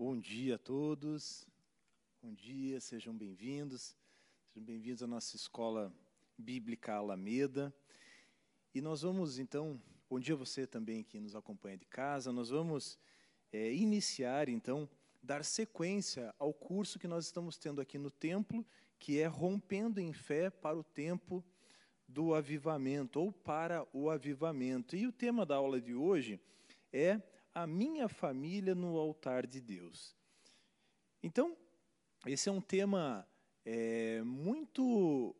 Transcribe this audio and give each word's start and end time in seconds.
Bom 0.00 0.16
dia 0.16 0.54
a 0.54 0.58
todos. 0.58 1.44
Bom 2.22 2.32
dia, 2.32 2.80
sejam 2.80 3.12
bem-vindos. 3.12 3.96
Sejam 4.46 4.64
bem-vindos 4.64 5.02
à 5.02 5.08
nossa 5.08 5.34
escola 5.34 5.92
bíblica 6.38 6.94
Alameda. 6.94 7.74
E 8.72 8.80
nós 8.80 9.02
vamos 9.02 9.40
então, 9.40 9.82
bom 10.08 10.20
dia 10.20 10.36
a 10.36 10.38
você 10.38 10.68
também 10.68 11.02
que 11.02 11.18
nos 11.18 11.34
acompanha 11.34 11.76
de 11.76 11.84
casa. 11.84 12.32
Nós 12.32 12.50
vamos 12.50 12.96
é, 13.52 13.74
iniciar 13.74 14.48
então, 14.48 14.88
dar 15.20 15.44
sequência 15.44 16.32
ao 16.38 16.54
curso 16.54 17.00
que 17.00 17.08
nós 17.08 17.24
estamos 17.24 17.58
tendo 17.58 17.80
aqui 17.80 17.98
no 17.98 18.08
templo, 18.12 18.64
que 19.00 19.18
é 19.18 19.26
rompendo 19.26 20.00
em 20.00 20.12
fé 20.12 20.48
para 20.48 20.78
o 20.78 20.84
tempo 20.84 21.44
do 22.06 22.34
avivamento 22.34 23.20
ou 23.20 23.32
para 23.32 23.84
o 23.92 24.08
avivamento. 24.08 24.94
E 24.94 25.08
o 25.08 25.12
tema 25.12 25.44
da 25.44 25.56
aula 25.56 25.80
de 25.80 25.92
hoje 25.92 26.40
é 26.92 27.20
a 27.62 27.66
minha 27.66 28.08
família 28.08 28.74
no 28.74 28.96
altar 28.96 29.46
de 29.46 29.60
Deus. 29.60 30.14
Então, 31.20 31.56
esse 32.24 32.48
é 32.48 32.52
um 32.52 32.60
tema 32.60 33.26
é, 33.64 34.22
muito 34.22 35.34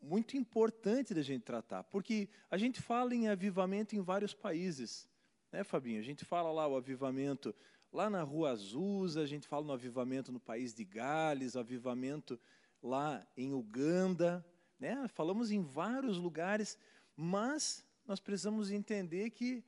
muito 0.00 0.36
importante 0.36 1.14
da 1.14 1.22
gente 1.22 1.44
tratar, 1.44 1.82
porque 1.84 2.28
a 2.50 2.58
gente 2.58 2.82
fala 2.82 3.14
em 3.14 3.28
avivamento 3.28 3.96
em 3.96 4.02
vários 4.02 4.34
países, 4.34 5.08
né, 5.50 5.64
Fabinho? 5.64 5.98
A 5.98 6.02
gente 6.02 6.26
fala 6.26 6.52
lá 6.52 6.68
o 6.68 6.76
avivamento 6.76 7.54
lá 7.90 8.10
na 8.10 8.22
Rua 8.22 8.50
Azusa, 8.50 9.22
a 9.22 9.26
gente 9.26 9.48
fala 9.48 9.64
no 9.64 9.72
avivamento 9.72 10.30
no 10.30 10.38
país 10.38 10.74
de 10.74 10.84
Gales, 10.84 11.56
avivamento 11.56 12.38
lá 12.82 13.26
em 13.34 13.54
Uganda, 13.54 14.44
né? 14.78 15.08
Falamos 15.08 15.50
em 15.50 15.62
vários 15.62 16.18
lugares, 16.18 16.76
mas 17.16 17.82
nós 18.06 18.20
precisamos 18.20 18.70
entender 18.70 19.30
que 19.30 19.64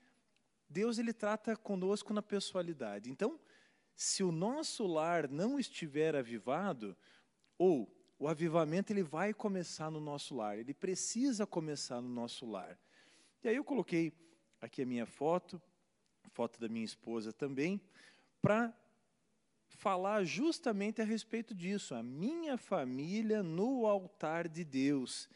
Deus 0.68 0.98
ele 0.98 1.12
trata 1.12 1.56
conosco 1.56 2.12
na 2.12 2.22
pessoalidade. 2.22 3.10
Então, 3.10 3.38
se 3.94 4.22
o 4.22 4.30
nosso 4.30 4.86
lar 4.86 5.28
não 5.28 5.58
estiver 5.58 6.14
avivado, 6.14 6.96
ou 7.58 7.90
o 8.18 8.28
avivamento 8.28 8.92
ele 8.92 9.02
vai 9.02 9.32
começar 9.32 9.90
no 9.90 10.00
nosso 10.00 10.34
lar, 10.34 10.58
ele 10.58 10.74
precisa 10.74 11.46
começar 11.46 12.00
no 12.00 12.08
nosso 12.08 12.46
lar. 12.46 12.78
E 13.42 13.48
aí 13.48 13.56
eu 13.56 13.64
coloquei 13.64 14.12
aqui 14.60 14.82
a 14.82 14.86
minha 14.86 15.06
foto, 15.06 15.60
foto 16.30 16.60
da 16.60 16.68
minha 16.68 16.84
esposa 16.84 17.32
também, 17.32 17.80
para 18.42 18.74
falar 19.68 20.24
justamente 20.24 21.00
a 21.00 21.04
respeito 21.04 21.54
disso, 21.54 21.94
a 21.94 22.02
minha 22.02 22.56
família 22.56 23.42
no 23.42 23.86
altar 23.86 24.48
de 24.48 24.64
Deus. 24.64 25.28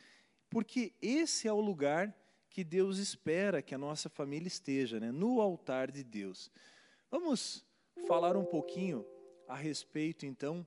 Porque 0.49 0.93
esse 1.01 1.47
é 1.47 1.53
o 1.53 1.61
lugar 1.61 2.15
que 2.51 2.65
Deus 2.65 2.99
espera 2.99 3.63
que 3.63 3.75
a 3.75 3.79
nossa 3.79 4.09
família 4.09 4.49
esteja, 4.49 4.99
né? 4.99 5.13
no 5.13 5.41
altar 5.41 5.91
de 5.91 6.03
Deus. 6.03 6.51
Vamos 7.11 7.65
falar 8.07 8.37
um 8.37 8.45
pouquinho 8.45 9.07
a 9.47 9.55
respeito, 9.55 10.27
então, 10.27 10.67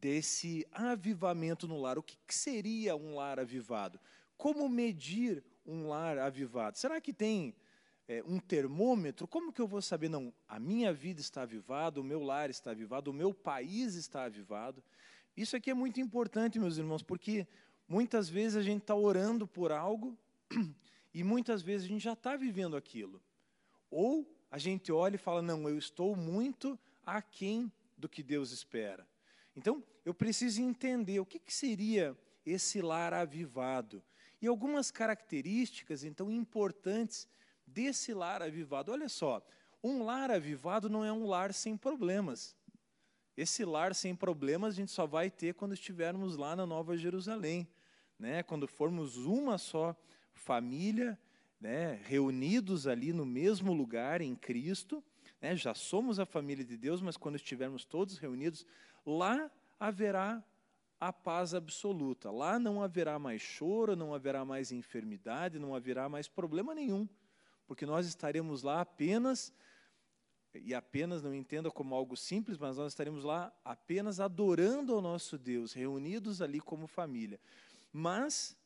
desse 0.00 0.66
avivamento 0.72 1.66
no 1.66 1.80
lar. 1.80 1.98
O 1.98 2.02
que 2.02 2.16
seria 2.28 2.94
um 2.94 3.16
lar 3.16 3.40
avivado? 3.40 3.98
Como 4.36 4.68
medir 4.68 5.44
um 5.66 5.88
lar 5.88 6.16
avivado? 6.18 6.78
Será 6.78 7.00
que 7.00 7.12
tem 7.12 7.54
é, 8.06 8.22
um 8.26 8.38
termômetro? 8.38 9.26
Como 9.26 9.52
que 9.52 9.60
eu 9.60 9.66
vou 9.66 9.82
saber? 9.82 10.08
Não, 10.08 10.32
a 10.48 10.60
minha 10.60 10.92
vida 10.92 11.20
está 11.20 11.42
avivada, 11.42 12.00
o 12.00 12.04
meu 12.04 12.22
lar 12.22 12.50
está 12.50 12.70
avivado, 12.70 13.10
o 13.10 13.14
meu 13.14 13.34
país 13.34 13.94
está 13.94 14.24
avivado. 14.24 14.82
Isso 15.36 15.56
aqui 15.56 15.70
é 15.70 15.74
muito 15.74 16.00
importante, 16.00 16.58
meus 16.58 16.78
irmãos, 16.78 17.02
porque 17.02 17.46
muitas 17.88 18.28
vezes 18.28 18.56
a 18.56 18.62
gente 18.62 18.82
está 18.82 18.94
orando 18.94 19.46
por 19.46 19.72
algo 19.72 20.16
e 21.12 21.22
muitas 21.22 21.62
vezes 21.62 21.86
a 21.86 21.88
gente 21.88 22.02
já 22.02 22.12
está 22.12 22.36
vivendo 22.36 22.76
aquilo. 22.76 23.22
Ou 23.90 24.28
a 24.50 24.58
gente 24.58 24.90
olha 24.92 25.16
e 25.16 25.18
fala: 25.18 25.42
não, 25.42 25.68
eu 25.68 25.78
estou 25.78 26.16
muito 26.16 26.78
aquém 27.04 27.70
do 27.96 28.08
que 28.08 28.22
Deus 28.22 28.50
espera. 28.50 29.06
Então, 29.56 29.82
eu 30.04 30.12
preciso 30.12 30.60
entender 30.60 31.20
o 31.20 31.26
que, 31.26 31.38
que 31.38 31.54
seria 31.54 32.16
esse 32.44 32.82
lar 32.82 33.14
avivado. 33.14 34.02
E 34.42 34.46
algumas 34.46 34.90
características, 34.90 36.04
então, 36.04 36.30
importantes 36.30 37.28
desse 37.66 38.12
lar 38.12 38.42
avivado. 38.42 38.92
Olha 38.92 39.08
só, 39.08 39.44
um 39.82 40.02
lar 40.02 40.30
avivado 40.30 40.88
não 40.88 41.04
é 41.04 41.12
um 41.12 41.26
lar 41.26 41.52
sem 41.54 41.76
problemas. 41.76 42.56
Esse 43.36 43.64
lar 43.64 43.94
sem 43.94 44.14
problemas 44.14 44.74
a 44.74 44.76
gente 44.76 44.92
só 44.92 45.06
vai 45.06 45.30
ter 45.30 45.54
quando 45.54 45.74
estivermos 45.74 46.36
lá 46.36 46.54
na 46.54 46.64
Nova 46.64 46.96
Jerusalém, 46.96 47.66
né? 48.18 48.42
quando 48.42 48.68
formos 48.68 49.16
uma 49.16 49.58
só 49.58 49.96
família, 50.34 51.18
né, 51.60 51.98
reunidos 52.04 52.86
ali 52.86 53.12
no 53.12 53.24
mesmo 53.24 53.72
lugar 53.72 54.20
em 54.20 54.34
Cristo, 54.34 55.02
né, 55.40 55.56
já 55.56 55.74
somos 55.74 56.18
a 56.18 56.26
família 56.26 56.64
de 56.64 56.76
Deus, 56.76 57.00
mas 57.00 57.16
quando 57.16 57.36
estivermos 57.36 57.84
todos 57.84 58.18
reunidos, 58.18 58.66
lá 59.06 59.50
haverá 59.80 60.44
a 61.00 61.12
paz 61.12 61.54
absoluta. 61.54 62.30
Lá 62.30 62.58
não 62.58 62.82
haverá 62.82 63.18
mais 63.18 63.40
choro, 63.40 63.96
não 63.96 64.14
haverá 64.14 64.44
mais 64.44 64.72
enfermidade, 64.72 65.58
não 65.58 65.74
haverá 65.74 66.08
mais 66.08 66.28
problema 66.28 66.74
nenhum, 66.74 67.08
porque 67.66 67.86
nós 67.86 68.06
estaremos 68.06 68.62
lá 68.62 68.80
apenas 68.80 69.52
e 70.54 70.72
apenas 70.72 71.22
não 71.22 71.34
entenda 71.34 71.70
como 71.70 71.94
algo 71.94 72.16
simples, 72.16 72.58
mas 72.58 72.76
nós 72.76 72.92
estaremos 72.92 73.24
lá 73.24 73.52
apenas 73.64 74.20
adorando 74.20 74.94
ao 74.94 75.00
nosso 75.00 75.36
Deus, 75.36 75.72
reunidos 75.72 76.40
ali 76.40 76.60
como 76.60 76.86
família. 76.86 77.40
Mas 77.92 78.56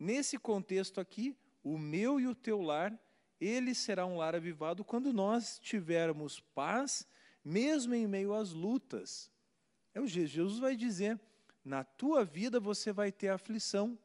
Nesse 0.00 0.38
contexto 0.38 0.98
aqui, 0.98 1.36
o 1.62 1.76
meu 1.76 2.18
e 2.18 2.26
o 2.26 2.34
teu 2.34 2.62
lar, 2.62 2.98
ele 3.38 3.74
será 3.74 4.06
um 4.06 4.16
lar 4.16 4.34
avivado 4.34 4.82
quando 4.82 5.12
nós 5.12 5.58
tivermos 5.58 6.40
paz, 6.40 7.06
mesmo 7.44 7.94
em 7.94 8.06
meio 8.06 8.32
às 8.32 8.50
lutas. 8.50 9.30
É 9.94 10.00
o 10.00 10.06
Jesus 10.06 10.58
vai 10.58 10.74
dizer: 10.74 11.20
na 11.62 11.84
tua 11.84 12.24
vida 12.24 12.58
você 12.58 12.92
vai 12.92 13.12
ter 13.12 13.28
aflição, 13.28 13.98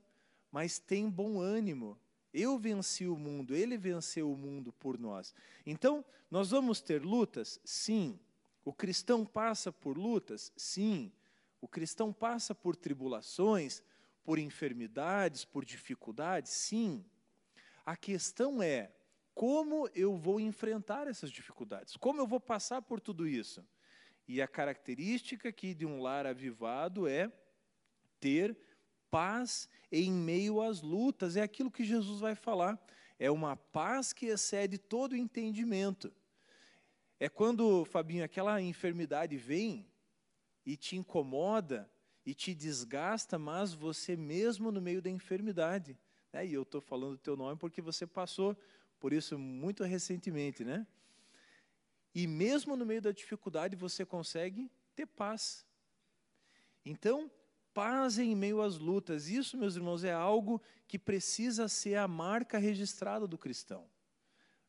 mas 0.51 0.79
tem 0.79 1.09
bom 1.09 1.39
ânimo. 1.39 1.97
Eu 2.33 2.57
venci 2.57 3.07
o 3.07 3.17
mundo, 3.17 3.55
ele 3.55 3.77
venceu 3.77 4.29
o 4.29 4.35
mundo 4.35 4.73
por 4.73 4.99
nós. 4.99 5.33
Então, 5.65 6.03
nós 6.29 6.49
vamos 6.49 6.81
ter 6.81 7.01
lutas? 7.01 7.57
Sim. 7.63 8.19
O 8.65 8.73
cristão 8.73 9.25
passa 9.25 9.71
por 9.71 9.97
lutas? 9.97 10.51
Sim. 10.57 11.09
O 11.61 11.67
cristão 11.69 12.11
passa 12.11 12.53
por 12.53 12.75
tribulações? 12.75 13.81
Por 14.25 14.39
enfermidades, 14.39 15.45
por 15.45 15.63
dificuldades? 15.63 16.51
Sim. 16.51 17.05
A 17.85 17.95
questão 17.95 18.61
é 18.61 18.91
como 19.35 19.87
eu 19.93 20.17
vou 20.17 20.39
enfrentar 20.39 21.07
essas 21.07 21.29
dificuldades? 21.29 21.95
Como 21.95 22.19
eu 22.19 22.25
vou 22.25 22.39
passar 22.39 22.81
por 22.81 22.99
tudo 22.99 23.27
isso? 23.27 23.63
E 24.27 24.41
a 24.41 24.47
característica 24.47 25.49
aqui 25.49 25.73
de 25.73 25.85
um 25.85 26.01
lar 26.01 26.25
avivado 26.25 27.07
é 27.07 27.31
ter 28.19 28.57
paz 29.11 29.69
em 29.91 30.11
meio 30.11 30.61
às 30.61 30.81
lutas. 30.81 31.35
É 31.35 31.43
aquilo 31.43 31.69
que 31.69 31.83
Jesus 31.83 32.19
vai 32.19 32.33
falar. 32.33 32.83
É 33.19 33.29
uma 33.29 33.55
paz 33.55 34.11
que 34.11 34.25
excede 34.25 34.77
todo 34.77 35.15
entendimento. 35.15 36.11
É 37.19 37.29
quando, 37.29 37.85
Fabinho, 37.85 38.23
aquela 38.23 38.59
enfermidade 38.61 39.37
vem 39.37 39.85
e 40.65 40.75
te 40.75 40.95
incomoda, 40.95 41.89
e 42.25 42.33
te 42.33 42.55
desgasta, 42.55 43.37
mas 43.37 43.73
você 43.73 44.15
mesmo 44.15 44.71
no 44.71 44.81
meio 44.81 45.01
da 45.01 45.09
enfermidade. 45.09 45.97
Né? 46.33 46.47
E 46.47 46.53
eu 46.53 46.63
estou 46.63 46.81
falando 46.81 47.13
o 47.13 47.17
teu 47.17 47.35
nome 47.35 47.57
porque 47.57 47.81
você 47.81 48.07
passou 48.07 48.57
por 48.99 49.13
isso 49.13 49.37
muito 49.37 49.83
recentemente, 49.83 50.63
né? 50.63 50.87
E 52.13 52.25
mesmo 52.25 52.75
no 52.75 52.85
meio 52.85 53.01
da 53.01 53.11
dificuldade 53.11 53.75
você 53.75 54.05
consegue 54.05 54.71
ter 54.95 55.05
paz. 55.05 55.65
Então, 56.83 57.29
paz 57.73 58.17
em 58.17 58.33
meio 58.33 58.61
às 58.61 58.77
lutas. 58.77 59.27
Isso, 59.27 59.57
meus 59.57 59.75
irmãos, 59.75 60.03
é 60.03 60.13
algo 60.13 60.61
que 60.87 60.97
precisa 60.97 61.67
ser 61.67 61.95
a 61.95 62.07
marca 62.07 62.57
registrada 62.57 63.27
do 63.27 63.37
cristão. 63.37 63.85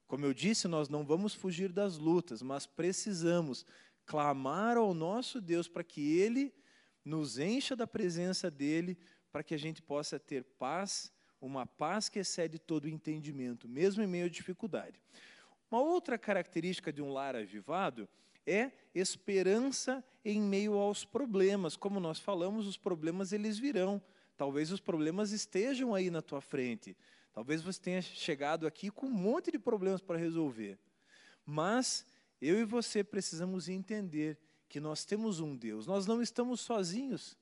Como 0.08 0.24
eu 0.24 0.34
disse, 0.34 0.66
nós 0.68 0.88
não 0.88 1.04
vamos 1.04 1.34
fugir 1.34 1.72
das 1.72 1.96
lutas, 1.98 2.42
mas 2.42 2.66
precisamos 2.66 3.64
clamar 4.04 4.76
ao 4.76 4.92
nosso 4.92 5.40
Deus 5.40 5.68
para 5.68 5.84
que 5.84 6.18
Ele 6.18 6.52
nos 7.06 7.38
encha 7.38 7.76
da 7.76 7.86
presença 7.86 8.50
dEle, 8.50 8.98
para 9.30 9.44
que 9.44 9.54
a 9.54 9.58
gente 9.58 9.80
possa 9.80 10.18
ter 10.18 10.42
paz, 10.42 11.12
uma 11.40 11.64
paz 11.64 12.08
que 12.08 12.18
excede 12.18 12.58
todo 12.58 12.88
entendimento, 12.88 13.68
mesmo 13.68 14.02
em 14.02 14.06
meio 14.06 14.26
à 14.26 14.28
dificuldade. 14.28 15.00
Uma 15.70 15.80
outra 15.80 16.18
característica 16.18 16.92
de 16.92 17.00
um 17.00 17.12
lar 17.12 17.36
avivado 17.36 18.08
é 18.44 18.72
esperança 18.92 20.04
em 20.24 20.40
meio 20.40 20.74
aos 20.74 21.04
problemas. 21.04 21.76
Como 21.76 22.00
nós 22.00 22.18
falamos, 22.18 22.66
os 22.66 22.76
problemas 22.76 23.32
eles 23.32 23.56
virão. 23.56 24.02
Talvez 24.36 24.72
os 24.72 24.80
problemas 24.80 25.30
estejam 25.30 25.94
aí 25.94 26.10
na 26.10 26.20
tua 26.20 26.40
frente. 26.40 26.96
Talvez 27.32 27.62
você 27.62 27.80
tenha 27.80 28.02
chegado 28.02 28.66
aqui 28.66 28.90
com 28.90 29.06
um 29.06 29.10
monte 29.10 29.52
de 29.52 29.58
problemas 29.58 30.00
para 30.00 30.18
resolver. 30.18 30.78
Mas 31.44 32.04
eu 32.40 32.58
e 32.58 32.64
você 32.64 33.04
precisamos 33.04 33.68
entender 33.68 34.38
que 34.68 34.80
nós 34.80 35.04
temos 35.04 35.40
um 35.40 35.56
Deus, 35.56 35.86
nós 35.86 36.06
não 36.06 36.20
estamos 36.20 36.60
sozinhos. 36.60 37.36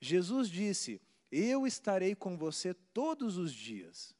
Jesus 0.00 0.48
disse: 0.48 1.00
Eu 1.30 1.66
estarei 1.66 2.14
com 2.14 2.36
você 2.36 2.74
todos 2.74 3.36
os 3.36 3.52
dias. 3.52 4.14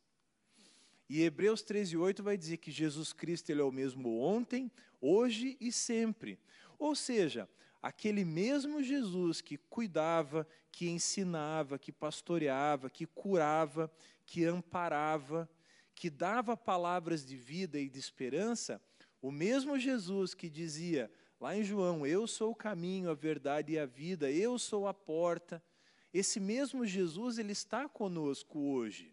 E 1.09 1.23
Hebreus 1.23 1.63
13:8 1.63 2.23
vai 2.23 2.39
dizer 2.39 2.57
que 2.57 2.71
Jesus 2.71 3.13
Cristo 3.13 3.51
ele 3.51 3.61
é 3.61 3.65
o 3.65 3.73
mesmo 3.73 4.19
ontem, 4.19 4.71
hoje 5.01 5.57
e 5.61 5.71
sempre. 5.71 6.39
Ou 6.79 6.95
seja, 6.95 7.49
aquele 7.83 8.25
mesmo 8.25 8.83
Jesus 8.83 9.41
que 9.41 9.59
cuidava, 9.59 10.47
que 10.71 10.89
ensinava, 10.89 11.79
que 11.79 11.93
pastoreava, 11.93 12.89
que 12.89 13.07
curava, 13.07 13.93
que 14.25 14.45
amparava, 14.45 15.51
que 15.95 16.09
dava 16.09 16.57
palavras 16.57 17.27
de 17.27 17.37
vida 17.37 17.79
e 17.79 17.89
de 17.91 17.99
esperança, 17.99 18.81
o 19.21 19.31
mesmo 19.31 19.79
Jesus 19.79 20.33
que 20.33 20.49
dizia 20.49 21.11
lá 21.43 21.57
em 21.57 21.65
João: 21.65 22.07
Eu 22.07 22.29
sou 22.29 22.53
o 22.53 22.55
caminho, 22.55 23.11
a 23.11 23.15
verdade 23.15 23.73
e 23.73 23.79
a 23.79 23.85
vida, 23.85 24.31
eu 24.31 24.57
sou 24.61 24.87
a 24.87 24.95
porta. 24.95 25.61
Esse 26.15 26.39
mesmo 26.39 26.87
Jesus, 26.87 27.37
ele 27.37 27.51
está 27.51 27.89
conosco 27.89 28.61
hoje. 28.61 29.13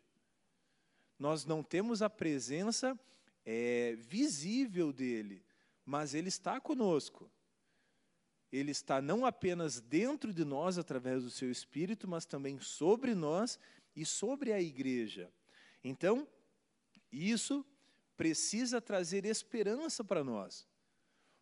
Nós 1.18 1.44
não 1.44 1.64
temos 1.64 2.02
a 2.02 2.10
presença 2.10 2.98
é, 3.44 3.96
visível 3.98 4.94
dele, 4.94 5.44
mas 5.84 6.14
ele 6.14 6.28
está 6.28 6.62
conosco. 6.62 7.30
Ele 8.52 8.72
está 8.72 9.02
não 9.02 9.26
apenas 9.26 9.80
dentro 9.80 10.34
de 10.34 10.44
nós 10.46 10.78
através 10.78 11.24
do 11.24 11.30
seu 11.30 11.50
espírito, 11.50 12.08
mas 12.08 12.26
também 12.26 12.60
sobre 12.60 13.16
nós 13.16 13.60
e 13.96 14.06
sobre 14.06 14.52
a 14.52 14.62
igreja. 14.62 15.32
Então, 15.84 16.28
isso 17.12 17.66
precisa 18.18 18.82
trazer 18.82 19.26
esperança 19.26 20.04
para 20.04 20.24
nós. 20.24 20.68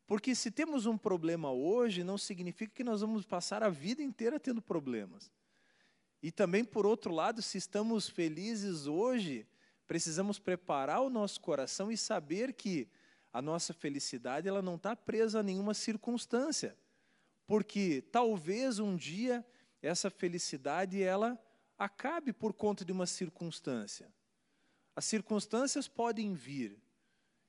Porque 0.07 0.33
se 0.33 0.49
temos 0.49 0.85
um 0.85 0.97
problema 0.97 1.51
hoje, 1.51 2.01
não 2.01 2.17
significa 2.17 2.73
que 2.73 2.83
nós 2.83 3.01
vamos 3.01 3.25
passar 3.25 3.61
a 3.61 3.69
vida 3.69 4.01
inteira 4.01 4.39
tendo 4.39 4.61
problemas. 4.61 5.29
E 6.23 6.31
também, 6.31 6.63
por 6.63 6.85
outro 6.85 7.13
lado, 7.13 7.41
se 7.41 7.57
estamos 7.57 8.09
felizes 8.09 8.87
hoje, 8.87 9.45
precisamos 9.85 10.39
preparar 10.39 11.01
o 11.01 11.09
nosso 11.09 11.41
coração 11.41 11.91
e 11.91 11.97
saber 11.97 12.53
que 12.53 12.87
a 13.33 13.41
nossa 13.41 13.73
felicidade 13.73 14.47
ela 14.47 14.61
não 14.61 14.75
está 14.75 14.95
presa 14.95 15.41
a 15.41 15.43
nenhuma 15.43 15.73
circunstância, 15.73 16.75
porque 17.45 18.01
talvez 18.09 18.79
um 18.79 18.95
dia 18.95 19.45
essa 19.81 20.09
felicidade 20.09 21.03
ela 21.03 21.37
acabe 21.77 22.33
por 22.33 22.53
conta 22.53 22.83
de 22.83 22.91
uma 22.91 23.05
circunstância. 23.05 24.11
As 24.95 25.05
circunstâncias 25.05 25.87
podem 25.87 26.33
vir 26.33 26.81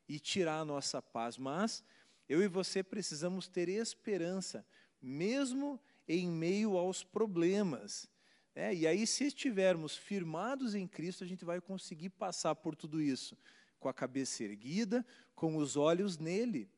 e 0.09 0.19
tirar 0.19 0.61
a 0.61 0.65
nossa 0.65 1.01
paz, 1.01 1.39
mas 1.39 1.83
eu 2.29 2.43
e 2.43 2.49
você 2.49 2.83
precisamos 2.83 3.49
ter 3.49 3.69
esperança, 3.69 4.65
mesmo 5.01 5.81
em 6.07 6.29
meio 6.29 6.77
aos 6.77 7.03
problemas. 7.03 8.09
É, 8.55 8.75
e 8.75 8.87
aí, 8.87 9.07
se 9.07 9.25
estivermos 9.25 9.97
firmados 9.97 10.75
em 10.75 10.87
Cristo, 10.87 11.23
a 11.23 11.27
gente 11.27 11.45
vai 11.45 11.61
conseguir 11.61 12.11
passar 12.11 12.55
por 12.55 12.75
tudo 12.75 13.01
isso 13.01 13.37
com 13.79 13.89
a 13.89 13.95
cabeça 13.95 14.43
erguida, 14.43 15.07
com 15.35 15.57
os 15.57 15.77
olhos 15.77 16.19
nele. 16.19 16.69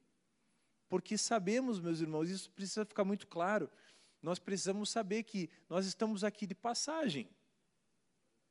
Porque 0.89 1.17
sabemos, 1.17 1.81
meus 1.81 2.01
irmãos, 2.01 2.29
isso 2.29 2.51
precisa 2.51 2.85
ficar 2.85 3.05
muito 3.05 3.27
claro. 3.27 3.71
Nós 4.23 4.39
precisamos 4.39 4.91
saber 4.91 5.23
que 5.23 5.49
nós 5.69 5.87
estamos 5.87 6.23
aqui 6.23 6.47
de 6.47 6.55
passagem. 6.55 7.29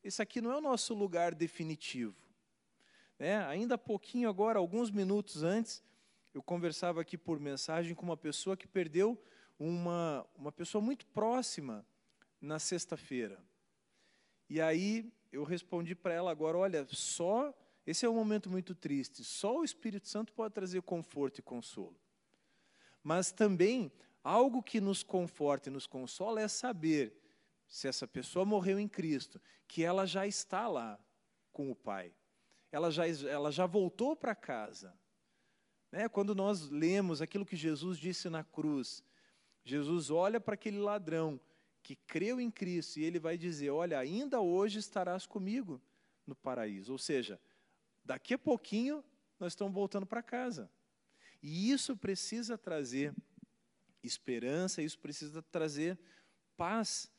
Esse 0.03 0.21
aqui 0.21 0.41
não 0.41 0.51
é 0.51 0.57
o 0.57 0.61
nosso 0.61 0.93
lugar 0.93 1.35
definitivo. 1.35 2.15
É, 3.19 3.35
ainda 3.35 3.75
há 3.75 3.77
pouquinho 3.77 4.29
agora, 4.29 4.57
alguns 4.57 4.89
minutos 4.89 5.43
antes, 5.43 5.83
eu 6.33 6.43
conversava 6.43 7.01
aqui 7.01 7.17
por 7.17 7.39
mensagem 7.39 7.95
com 7.95 8.05
uma 8.05 8.17
pessoa 8.17 8.55
que 8.55 8.67
perdeu 8.67 9.21
uma, 9.57 10.25
uma 10.35 10.51
pessoa 10.51 10.81
muito 10.81 11.05
próxima 11.07 11.85
na 12.39 12.59
sexta-feira. 12.59 13.43
E 14.49 14.61
aí 14.61 15.11
eu 15.31 15.43
respondi 15.43 15.95
para 15.95 16.13
ela 16.13 16.31
agora, 16.31 16.57
olha, 16.57 16.87
só 16.89 17.53
esse 17.85 18.05
é 18.05 18.09
um 18.09 18.13
momento 18.13 18.49
muito 18.49 18.75
triste, 18.75 19.23
só 19.23 19.57
o 19.57 19.63
Espírito 19.63 20.07
Santo 20.07 20.31
pode 20.33 20.53
trazer 20.53 20.81
conforto 20.81 21.39
e 21.39 21.41
consolo. 21.41 21.99
Mas 23.03 23.31
também 23.31 23.91
algo 24.23 24.61
que 24.61 24.79
nos 24.79 25.01
conforta 25.01 25.69
e 25.69 25.71
nos 25.71 25.87
consola 25.87 26.41
é 26.41 26.47
saber 26.47 27.13
se 27.67 27.87
essa 27.87 28.07
pessoa 28.07 28.45
morreu 28.45 28.79
em 28.79 28.87
Cristo, 28.87 29.41
que 29.67 29.83
ela 29.83 30.05
já 30.05 30.25
está 30.25 30.67
lá 30.67 30.99
com 31.51 31.71
o 31.71 31.75
Pai. 31.75 32.13
Ela 32.71 32.91
já, 32.91 33.07
ela 33.07 33.51
já 33.51 33.65
voltou 33.65 34.15
para 34.15 34.35
casa. 34.35 34.93
Né? 35.91 36.07
Quando 36.07 36.35
nós 36.35 36.69
lemos 36.69 37.21
aquilo 37.21 37.45
que 37.45 37.55
Jesus 37.55 37.97
disse 37.97 38.29
na 38.29 38.43
cruz, 38.43 39.03
Jesus 39.63 40.09
olha 40.09 40.39
para 40.39 40.53
aquele 40.53 40.79
ladrão 40.79 41.39
que 41.81 41.95
creu 41.95 42.39
em 42.39 42.51
Cristo 42.51 42.97
e 42.99 43.03
ele 43.03 43.19
vai 43.19 43.37
dizer: 43.37 43.69
Olha, 43.69 43.99
ainda 43.99 44.39
hoje 44.39 44.79
estarás 44.79 45.25
comigo 45.25 45.81
no 46.25 46.35
paraíso. 46.35 46.91
Ou 46.91 46.97
seja, 46.97 47.39
daqui 48.03 48.33
a 48.33 48.37
pouquinho 48.37 49.03
nós 49.39 49.53
estamos 49.53 49.73
voltando 49.73 50.05
para 50.05 50.21
casa. 50.21 50.69
E 51.41 51.71
isso 51.71 51.95
precisa 51.95 52.57
trazer 52.57 53.13
esperança, 54.03 54.81
isso 54.81 54.99
precisa 54.99 55.41
trazer 55.41 55.97
paz 56.57 57.11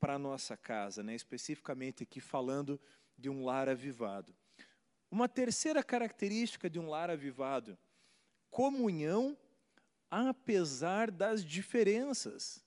para 0.00 0.14
a 0.14 0.18
nossa 0.18 0.56
casa, 0.56 1.02
né? 1.02 1.14
especificamente 1.14 2.02
aqui 2.02 2.20
falando 2.20 2.80
de 3.16 3.28
um 3.28 3.44
lar 3.44 3.68
avivado. 3.68 4.34
Uma 5.10 5.28
terceira 5.28 5.82
característica 5.82 6.68
de 6.70 6.78
um 6.78 6.88
lar 6.88 7.10
avivado: 7.10 7.76
comunhão 8.50 9.36
apesar 10.10 11.10
das 11.10 11.44
diferenças. 11.44 12.64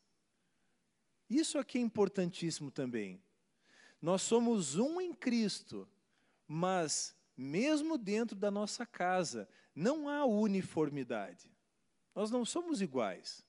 Isso 1.30 1.58
aqui 1.58 1.78
é 1.78 1.82
importantíssimo 1.82 2.70
também. 2.70 3.22
Nós 4.02 4.22
somos 4.22 4.76
um 4.76 5.00
em 5.00 5.14
Cristo, 5.14 5.88
mas 6.48 7.16
mesmo 7.38 7.98
dentro 7.98 8.36
da 8.36 8.52
nossa 8.52 8.86
casa, 8.86 9.48
não 9.74 10.10
há 10.10 10.26
uniformidade. 10.26 11.50
Nós 12.14 12.30
não 12.30 12.44
somos 12.44 12.82
iguais. 12.82 13.46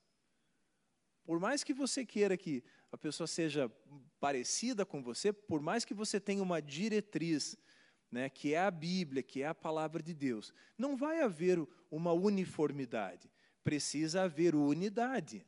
Por 1.24 1.40
mais 1.40 1.64
que 1.64 1.74
você 1.74 2.04
queira 2.04 2.36
que 2.36 2.62
a 2.90 2.98
pessoa 2.98 3.26
seja 3.26 3.70
parecida 4.20 4.84
com 4.84 5.02
você, 5.02 5.32
por 5.32 5.60
mais 5.60 5.84
que 5.84 5.94
você 5.94 6.20
tenha 6.20 6.42
uma 6.42 6.60
diretriz, 6.60 7.56
né, 8.12 8.28
que 8.28 8.54
é 8.54 8.60
a 8.60 8.70
Bíblia, 8.70 9.22
que 9.22 9.42
é 9.42 9.46
a 9.46 9.54
palavra 9.54 10.02
de 10.02 10.14
Deus, 10.14 10.52
não 10.78 10.96
vai 10.96 11.22
haver 11.22 11.58
uma 11.90 12.12
uniformidade. 12.12 13.28
Precisa 13.64 14.22
haver 14.22 14.54
unidade 14.54 15.44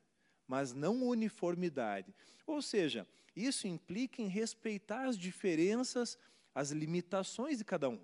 mas 0.46 0.72
não 0.72 1.02
uniformidade. 1.02 2.14
Ou 2.46 2.61
seja, 2.61 3.06
isso 3.34 3.66
implica 3.66 4.22
em 4.22 4.28
respeitar 4.28 5.06
as 5.06 5.19
diferenças, 5.19 6.19
as 6.55 6.70
limitações 6.70 7.58
de 7.58 7.64
cada 7.64 7.88
um. 7.88 8.00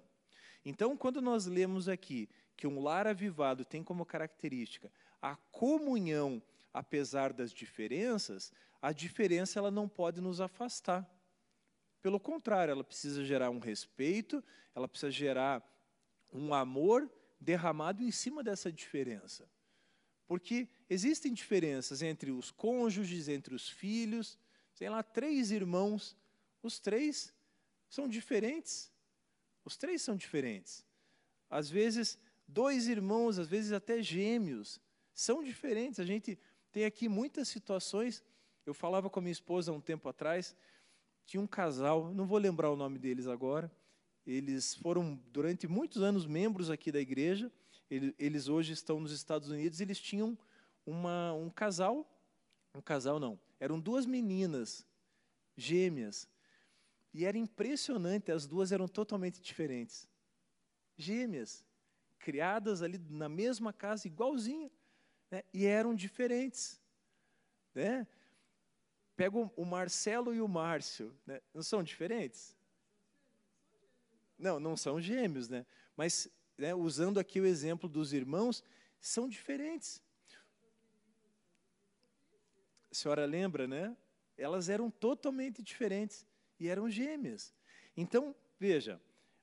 Então, 0.65 0.97
quando 0.97 1.21
nós 1.21 1.47
lemos 1.47 1.89
aqui 1.89 2.29
que 2.57 2.67
um 2.67 2.83
lar 2.83 3.07
avivado 3.07 3.65
tem 3.65 3.83
como 3.83 4.05
característica 4.05 4.93
a 5.21 5.37
comunhão 5.37 6.43
apesar 6.73 7.33
das 7.33 7.53
diferenças, 7.53 8.53
a 8.81 8.93
diferença 8.93 9.59
ela 9.59 9.71
não 9.71 9.89
pode 9.89 10.21
nos 10.21 10.41
afastar. 10.41 11.09
Pelo 12.03 12.19
contrário, 12.19 12.73
ela 12.73 12.85
precisa 12.85 13.25
gerar 13.25 13.51
um 13.51 13.59
respeito, 13.59 14.43
ela 14.75 14.89
precisa 14.89 15.11
gerar 15.11 15.63
um 16.33 16.55
amor 16.55 17.11
derramado 17.41 18.03
em 18.03 18.11
cima 18.11 18.43
dessa 18.43 18.71
diferença. 18.71 19.49
Porque 20.27 20.69
existem 20.89 21.33
diferenças 21.33 22.03
entre 22.03 22.31
os 22.31 22.51
cônjuges, 22.51 23.29
entre 23.29 23.55
os 23.55 23.69
filhos, 23.69 24.39
sei 24.73 24.89
lá, 24.89 25.03
três 25.03 25.51
irmãos, 25.51 26.17
os 26.63 26.79
três 26.79 27.35
são 27.89 28.09
diferentes. 28.09 28.91
Os 29.65 29.77
três 29.77 30.01
são 30.03 30.17
diferentes. 30.17 30.87
Às 31.49 31.69
vezes, 31.69 32.19
dois 32.47 32.87
irmãos, 32.87 33.39
às 33.39 33.49
vezes 33.49 33.73
até 33.73 34.03
gêmeos, 34.03 34.81
são 35.13 35.43
diferentes. 35.43 35.99
A 35.99 36.05
gente 36.05 36.39
tem 36.71 36.85
aqui 36.85 37.09
muitas 37.09 37.49
situações. 37.49 38.23
Eu 38.65 38.73
falava 38.73 39.11
com 39.11 39.19
a 39.19 39.23
minha 39.23 39.33
esposa 39.33 39.73
há 39.73 39.75
um 39.75 39.81
tempo 39.81 40.09
atrás, 40.09 40.55
tinha 41.31 41.41
um 41.41 41.47
casal, 41.47 42.13
não 42.13 42.27
vou 42.27 42.39
lembrar 42.39 42.71
o 42.71 42.77
nome 42.77 42.99
deles 42.99 43.27
agora. 43.27 43.71
Eles 44.27 44.75
foram 44.75 45.19
durante 45.33 45.67
muitos 45.67 46.03
anos 46.03 46.27
membros 46.27 46.71
aqui 46.71 46.93
da 46.93 47.01
igreja 47.01 47.51
eles 48.19 48.49
hoje 48.49 48.73
estão 48.73 49.01
nos 49.01 49.11
Estados 49.11 49.49
Unidos, 49.49 49.81
eles 49.81 49.99
tinham 50.01 50.39
uma, 50.87 51.33
um 51.35 51.51
casal, 51.51 52.09
um 52.75 52.81
casal 52.81 53.19
não, 53.19 53.39
eram 53.59 53.81
duas 53.81 54.07
meninas 54.07 54.87
gêmeas, 55.57 56.29
e 57.13 57.25
era 57.25 57.37
impressionante, 57.37 58.31
as 58.31 58.47
duas 58.47 58.71
eram 58.71 58.87
totalmente 58.87 59.41
diferentes. 59.41 60.09
Gêmeas, 60.97 61.65
criadas 62.21 62.83
ali 62.83 62.99
na 63.11 63.29
mesma 63.29 63.73
casa, 63.73 64.07
igualzinha, 64.07 64.71
né? 65.29 65.43
e 65.53 65.67
eram 65.67 65.93
diferentes. 65.93 66.81
Né? 67.75 68.07
Pega 69.21 69.37
o 69.37 69.67
Marcelo 69.67 70.33
e 70.33 70.41
o 70.41 70.49
Márcio, 70.49 71.15
né? 71.27 71.43
não 71.53 71.63
são 71.63 71.83
diferentes? 71.83 72.57
Não, 74.39 74.59
não 74.59 74.79
são 74.79 74.99
gêmeos, 74.99 75.47
né? 75.47 75.67
mas 75.95 76.27
né, 76.57 76.75
usando 76.75 77.21
aqui 77.21 77.39
o 77.39 77.45
exemplo 77.45 77.87
dos 77.87 78.15
irmãos, 78.15 78.65
são 78.99 79.29
diferentes. 79.29 80.03
A 82.91 82.95
senhora 82.95 83.27
lembra, 83.27 83.69
né? 83.69 83.95
Elas 84.39 84.71
eram 84.71 84.91
totalmente 84.91 85.63
diferentes 85.63 86.27
e 86.59 86.69
eram 86.69 86.89
gêmeas. 86.89 87.53
Então, 87.95 88.35
veja, 88.59 88.99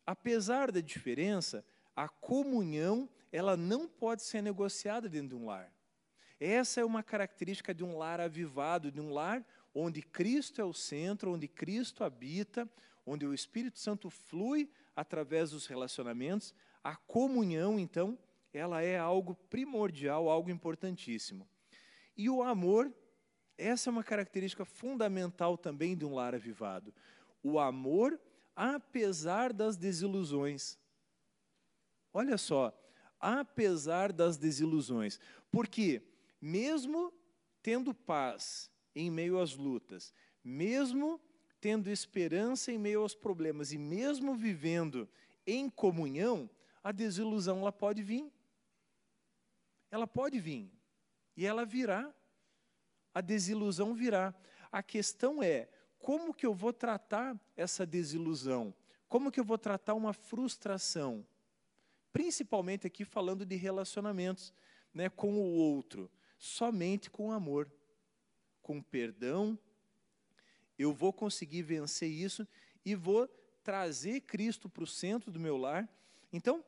apesar 0.08 0.72
da 0.72 0.82
diferença, 0.82 1.64
a 1.96 2.10
comunhão 2.10 3.08
ela 3.32 3.56
não 3.56 3.88
pode 3.88 4.24
ser 4.24 4.42
negociada 4.42 5.08
dentro 5.08 5.38
de 5.38 5.44
um 5.44 5.46
lar. 5.46 5.72
Essa 6.40 6.82
é 6.82 6.86
uma 6.86 7.04
característica 7.04 7.76
de 7.76 7.84
um 7.84 7.96
lar 7.96 8.20
avivado, 8.20 8.92
de 8.92 9.00
um 9.00 9.14
lar 9.14 9.46
onde 9.80 10.02
Cristo 10.02 10.60
é 10.60 10.66
o 10.66 10.74
centro, 10.74 11.34
onde 11.34 11.48
Cristo 11.48 12.04
habita, 12.04 12.68
onde 13.06 13.28
o 13.28 13.34
Espírito 13.34 13.78
Santo 13.78 14.10
flui 14.10 14.70
através 14.96 15.52
dos 15.52 15.68
relacionamentos. 15.68 16.54
A 16.84 16.96
comunhão, 16.96 17.80
então, 17.80 18.18
ela 18.52 18.82
é 18.82 18.98
algo 18.98 19.36
primordial, 19.50 20.30
algo 20.30 20.50
importantíssimo. 20.50 21.48
E 22.16 22.28
o 22.28 22.42
amor, 22.42 22.92
essa 23.56 23.90
é 23.90 23.92
uma 23.92 24.04
característica 24.04 24.66
fundamental 24.66 25.56
também 25.56 25.96
de 25.96 26.04
um 26.04 26.16
lar 26.16 26.34
avivado. 26.34 26.92
O 27.44 27.60
amor, 27.60 28.20
apesar 28.56 29.54
das 29.54 29.78
desilusões. 29.78 30.80
Olha 32.12 32.38
só, 32.38 32.76
apesar 33.20 34.12
das 34.12 34.38
desilusões. 34.38 35.20
Porque, 35.52 36.02
mesmo 36.42 37.14
tendo 37.62 37.94
paz 37.94 38.72
em 39.00 39.12
meio 39.12 39.40
às 39.40 39.56
lutas, 39.56 40.14
mesmo 40.44 41.22
tendo 41.60 41.90
esperança 41.90 42.72
em 42.72 42.78
meio 42.78 43.02
aos 43.02 43.16
problemas 43.16 43.72
e 43.72 43.78
mesmo 43.78 44.36
vivendo 44.36 45.08
em 45.46 45.70
comunhão, 45.70 46.50
a 46.84 46.92
desilusão 46.92 47.60
ela 47.60 47.72
pode 47.72 48.02
vir. 48.02 48.32
Ela 49.92 50.08
pode 50.08 50.40
vir. 50.40 50.72
E 51.36 51.46
ela 51.46 51.66
virá. 51.66 52.14
A 53.14 53.22
desilusão 53.22 53.94
virá. 53.94 54.34
A 54.72 54.84
questão 54.84 55.42
é, 55.42 55.70
como 56.00 56.34
que 56.34 56.46
eu 56.46 56.54
vou 56.54 56.74
tratar 56.74 57.40
essa 57.56 57.86
desilusão? 57.86 58.74
Como 59.08 59.32
que 59.32 59.40
eu 59.40 59.44
vou 59.44 59.58
tratar 59.58 59.94
uma 59.94 60.14
frustração? 60.14 61.26
Principalmente 62.12 62.88
aqui 62.88 63.06
falando 63.06 63.46
de 63.46 63.56
relacionamentos, 63.56 64.54
né, 64.94 65.10
com 65.10 65.34
o 65.36 65.54
outro, 65.54 66.10
somente 66.38 67.10
com 67.10 67.32
amor, 67.32 67.72
com 68.68 68.82
perdão. 68.82 69.58
Eu 70.78 70.92
vou 70.92 71.14
conseguir 71.14 71.62
vencer 71.62 72.10
isso 72.10 72.46
e 72.84 72.94
vou 72.96 73.26
trazer 73.64 74.20
Cristo 74.22 74.68
para 74.68 74.84
o 74.84 74.88
centro 74.88 75.32
do 75.32 75.40
meu 75.40 75.56
lar. 75.56 75.90
Então, 76.34 76.64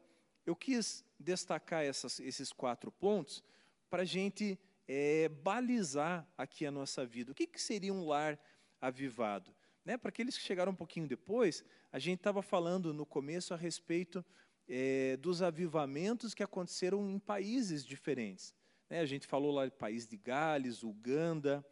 eu 0.46 0.56
quis 0.56 1.03
destacar 1.20 1.84
essas, 1.84 2.18
esses 2.22 2.53
quatro 2.53 2.89
pontos 2.89 3.44
para 3.89 4.03
a 4.03 4.06
gente 4.06 4.58
é, 4.88 5.27
balizar 5.27 6.25
aqui 6.38 6.65
a 6.65 6.72
nossa 6.72 7.06
vida. 7.06 7.34
O 7.34 7.36
que, 7.36 7.46
que 7.46 7.62
seria 7.62 7.94
um 7.94 8.08
lar 8.08 8.39
avivado? 8.79 9.53
Né, 9.84 9.98
para 9.98 10.08
aqueles 10.08 10.38
que 10.38 10.44
chegaram 10.44 10.72
um 10.72 10.75
pouquinho 10.75 11.06
depois, 11.06 11.65
a 11.91 12.00
gente 12.00 12.20
estava 12.20 12.41
falando 12.41 12.94
no 12.94 13.06
começo 13.06 13.53
a 13.53 13.58
respeito 13.58 14.24
é, 14.70 15.18
dos 15.18 15.41
avivamentos 15.41 16.34
que 16.34 16.44
aconteceram 16.44 17.10
em 17.10 17.20
países 17.20 17.86
diferentes. 17.86 18.53
Né, 18.89 19.00
a 19.01 19.06
gente 19.06 19.27
falou 19.27 19.51
lá 19.51 19.65
de 19.65 19.72
país 19.72 20.08
de 20.08 20.18
Gales, 20.18 20.84
Uganda, 20.84 21.65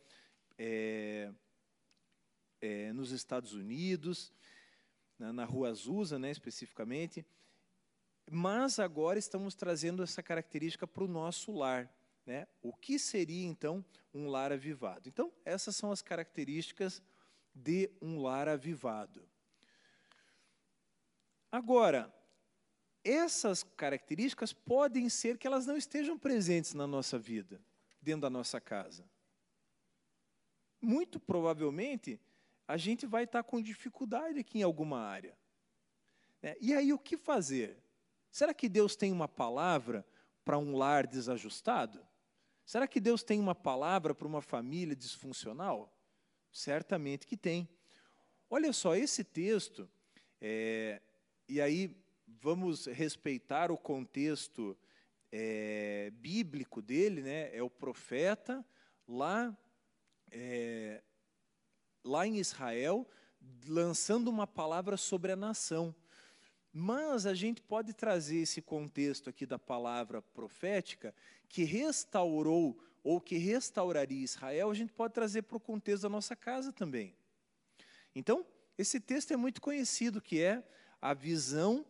é, 0.57 1.31
é, 2.61 2.91
nos 2.93 3.11
Estados 3.11 3.53
Unidos, 3.53 4.31
na, 5.17 5.31
na 5.31 5.45
Rua 5.45 5.69
Azusa, 5.69 6.17
né, 6.17 6.31
especificamente. 6.31 7.25
Mas 8.29 8.79
agora 8.79 9.17
estamos 9.17 9.55
trazendo 9.55 10.03
essa 10.03 10.21
característica 10.21 10.85
para 10.85 11.03
o 11.03 11.07
nosso 11.07 11.51
lar. 11.51 11.91
Né? 12.25 12.45
O 12.61 12.73
que 12.73 12.99
seria, 12.99 13.47
então, 13.47 13.83
um 14.13 14.27
lar 14.27 14.51
avivado? 14.51 15.07
Então, 15.07 15.31
essas 15.45 15.75
são 15.75 15.91
as 15.91 16.01
características 16.01 17.01
de 17.55 17.89
um 18.01 18.21
lar 18.21 18.49
avivado. 18.49 19.27
Agora, 21.49 22.13
essas 23.03 23.63
características 23.63 24.51
podem 24.51 25.07
ser 25.07 25.37
que 25.37 25.47
elas 25.47 25.65
não 25.65 25.77
estejam 25.77 26.19
presentes 26.19 26.73
na 26.73 26.85
nossa 26.85 27.17
vida, 27.17 27.61
dentro 28.01 28.21
da 28.21 28.29
nossa 28.29 28.59
casa. 28.59 29.09
Muito 30.81 31.19
provavelmente, 31.19 32.19
a 32.67 32.77
gente 32.77 33.05
vai 33.05 33.23
estar 33.23 33.43
com 33.43 33.61
dificuldade 33.61 34.39
aqui 34.39 34.59
em 34.59 34.63
alguma 34.63 34.99
área. 34.99 35.37
Né? 36.41 36.55
E 36.59 36.73
aí, 36.73 36.91
o 36.93 36.99
que 36.99 37.17
fazer? 37.17 37.81
Será 38.31 38.53
que 38.53 38.69
Deus 38.69 38.95
tem 38.95 39.11
uma 39.11 39.27
palavra 39.27 40.05
para 40.43 40.57
um 40.57 40.75
lar 40.75 41.07
desajustado? 41.07 42.05
Será 42.65 42.87
que 42.87 42.99
Deus 42.99 43.23
tem 43.23 43.39
uma 43.39 43.55
palavra 43.55 44.13
para 44.13 44.27
uma 44.27 44.41
família 44.41 44.95
disfuncional? 44.95 45.97
Certamente 46.51 47.25
que 47.25 47.37
tem. 47.37 47.67
Olha 48.49 48.71
só, 48.73 48.95
esse 48.95 49.23
texto, 49.23 49.89
é, 50.39 51.01
e 51.47 51.61
aí 51.61 51.95
vamos 52.27 52.85
respeitar 52.85 53.71
o 53.71 53.77
contexto 53.77 54.77
é, 55.31 56.11
bíblico 56.15 56.81
dele, 56.81 57.21
né? 57.21 57.55
é 57.55 57.63
o 57.63 57.69
profeta 57.69 58.65
lá, 59.07 59.57
é, 60.31 61.01
lá 62.03 62.25
em 62.25 62.37
Israel, 62.37 63.07
lançando 63.67 64.29
uma 64.29 64.47
palavra 64.47 64.97
sobre 64.97 65.31
a 65.31 65.35
nação. 65.35 65.95
Mas 66.71 67.25
a 67.25 67.33
gente 67.33 67.61
pode 67.61 67.93
trazer 67.93 68.37
esse 68.37 68.61
contexto 68.61 69.29
aqui 69.29 69.45
da 69.45 69.57
palavra 69.57 70.21
profética, 70.21 71.13
que 71.49 71.63
restaurou 71.63 72.79
ou 73.03 73.21
que 73.21 73.37
restauraria 73.37 74.23
Israel, 74.23 74.69
a 74.69 74.73
gente 74.73 74.91
pode 74.91 75.13
trazer 75.13 75.43
para 75.43 75.55
o 75.55 75.61
contexto 75.61 76.03
da 76.03 76.09
nossa 76.09 76.35
casa 76.35 76.73
também. 76.73 77.15
Então, 78.13 78.45
esse 78.77 78.99
texto 78.99 79.31
é 79.31 79.37
muito 79.37 79.61
conhecido, 79.61 80.21
que 80.21 80.41
é 80.41 80.61
a 81.01 81.13
visão 81.13 81.85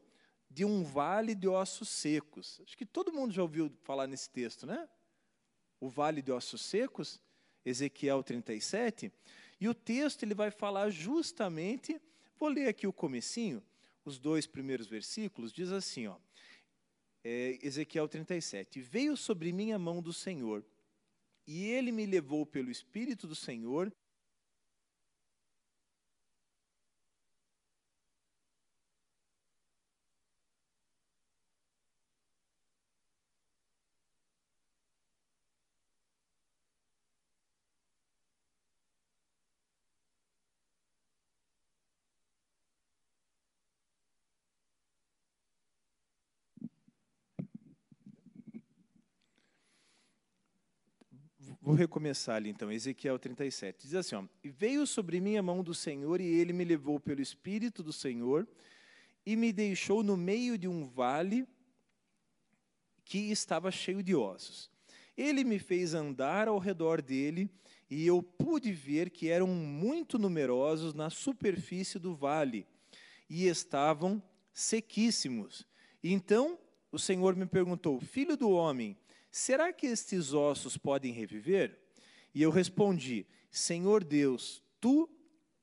de 0.50 0.64
um 0.64 0.84
vale 0.84 1.34
de 1.34 1.48
ossos 1.48 1.90
secos. 1.90 2.62
Acho 2.64 2.78
que 2.78 2.86
todo 2.86 3.12
mundo 3.12 3.34
já 3.34 3.42
ouviu 3.42 3.72
falar 3.82 4.08
nesse 4.08 4.30
texto, 4.30 4.66
né? 4.66 4.88
O 5.80 5.90
vale 5.90 6.22
de 6.22 6.32
ossos 6.32 6.62
secos, 6.62 7.20
Ezequiel 7.68 8.24
37. 8.24 9.12
E 9.60 9.68
o 9.68 9.74
texto 9.74 10.24
ele 10.24 10.34
vai 10.34 10.52
falar 10.52 10.90
justamente, 10.90 12.00
vou 12.40 12.50
ler 12.50 12.68
aqui 12.68 12.88
o 12.88 12.94
comecinho, 12.94 13.62
os 14.06 14.18
dois 14.18 14.48
primeiros 14.48 14.88
versículos, 14.88 15.52
diz 15.52 15.72
assim, 15.72 16.08
ó, 16.08 16.16
é, 17.24 17.60
Ezequiel 17.62 18.08
37, 18.08 18.80
Veio 18.80 19.18
sobre 19.18 19.52
mim 19.52 19.74
a 19.74 19.80
mão 19.80 20.02
do 20.02 20.14
Senhor, 20.14 20.64
e 21.46 21.66
ele 21.66 21.92
me 21.92 22.06
levou 22.06 22.46
pelo 22.46 22.72
Espírito 22.72 23.28
do 23.28 23.36
Senhor 23.36 23.92
Vou 51.68 51.76
recomeçar 51.76 52.38
ali 52.38 52.50
então, 52.50 52.72
Ezequiel 52.72 53.20
37. 53.20 53.88
Diz 53.88 53.96
assim: 53.96 54.16
ó, 54.16 54.24
Veio 54.42 54.88
sobre 54.88 55.20
mim 55.20 55.36
a 55.36 55.44
mão 55.44 55.62
do 55.62 55.74
Senhor, 55.74 56.22
e 56.22 56.26
ele 56.26 56.54
me 56.54 56.64
levou 56.64 56.98
pelo 56.98 57.22
Espírito 57.22 57.84
do 57.84 57.92
Senhor, 57.92 58.48
e 59.26 59.36
me 59.36 59.52
deixou 59.52 60.02
no 60.02 60.16
meio 60.16 60.58
de 60.58 60.66
um 60.66 60.86
vale 60.86 61.46
que 63.04 63.18
estava 63.30 63.70
cheio 63.70 64.02
de 64.02 64.16
ossos. 64.16 64.72
Ele 65.18 65.44
me 65.44 65.60
fez 65.60 65.94
andar 65.94 66.48
ao 66.48 66.58
redor 66.58 67.02
dele, 67.02 67.50
e 67.90 68.08
eu 68.08 68.24
pude 68.24 68.72
ver 68.72 69.10
que 69.10 69.28
eram 69.28 69.48
muito 69.48 70.18
numerosos 70.18 70.94
na 70.94 71.10
superfície 71.10 72.00
do 72.00 72.16
vale, 72.16 72.66
e 73.30 73.46
estavam 73.46 74.24
sequíssimos. 74.54 75.68
Então 76.02 76.58
o 76.94 76.98
Senhor 76.98 77.36
me 77.36 77.46
perguntou: 77.46 78.00
Filho 78.00 78.38
do 78.38 78.52
homem, 78.52 78.96
Será 79.32 79.72
que 79.74 79.88
estes 79.88 80.34
ossos 80.34 80.78
podem 80.78 81.12
reviver? 81.12 81.80
E 82.34 82.42
eu 82.42 82.50
respondi: 82.50 83.26
Senhor 83.50 84.04
Deus, 84.04 84.64
tu 84.80 85.10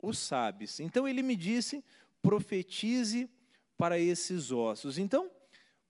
o 0.01 0.13
sabes. 0.13 0.81
Então 0.81 1.07
ele 1.09 1.23
me 1.23 1.37
disse: 1.37 1.85
profetize 2.23 3.29
para 3.77 3.99
esses 3.99 4.51
ossos. 4.51 4.99
Então, 4.99 5.31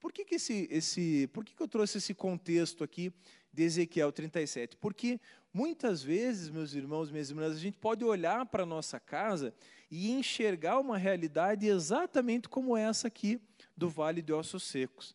por 0.00 0.12
que, 0.12 0.24
que, 0.24 0.34
esse, 0.34 0.68
esse, 0.70 1.28
por 1.32 1.44
que, 1.44 1.54
que 1.54 1.62
eu 1.62 1.68
trouxe 1.68 1.98
esse 1.98 2.12
contexto 2.12 2.84
aqui 2.84 3.12
de 3.52 3.62
Ezequiel 3.62 4.12
37? 4.12 4.76
Porque 4.76 5.20
muitas 5.52 6.02
vezes, 6.02 6.50
meus 6.50 6.74
irmãos, 6.74 7.10
minhas 7.10 7.30
irmãs, 7.30 7.52
a 7.54 7.58
gente 7.58 7.78
pode 7.78 8.04
olhar 8.04 8.44
para 8.46 8.64
a 8.64 8.66
nossa 8.66 8.98
casa 9.00 9.54
e 9.90 10.10
enxergar 10.10 10.78
uma 10.78 10.98
realidade 10.98 11.66
exatamente 11.66 12.48
como 12.48 12.76
essa 12.76 13.08
aqui 13.08 13.40
do 13.76 13.88
Vale 13.88 14.20
de 14.20 14.32
Ossos 14.32 14.64
Secos. 14.64 15.14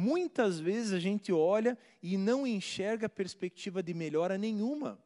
Muitas 0.00 0.60
vezes 0.60 0.92
a 0.92 1.00
gente 1.00 1.32
olha 1.32 1.76
e 2.00 2.16
não 2.16 2.46
enxerga 2.46 3.08
perspectiva 3.08 3.82
de 3.82 3.92
melhora 3.92 4.38
nenhuma. 4.38 4.96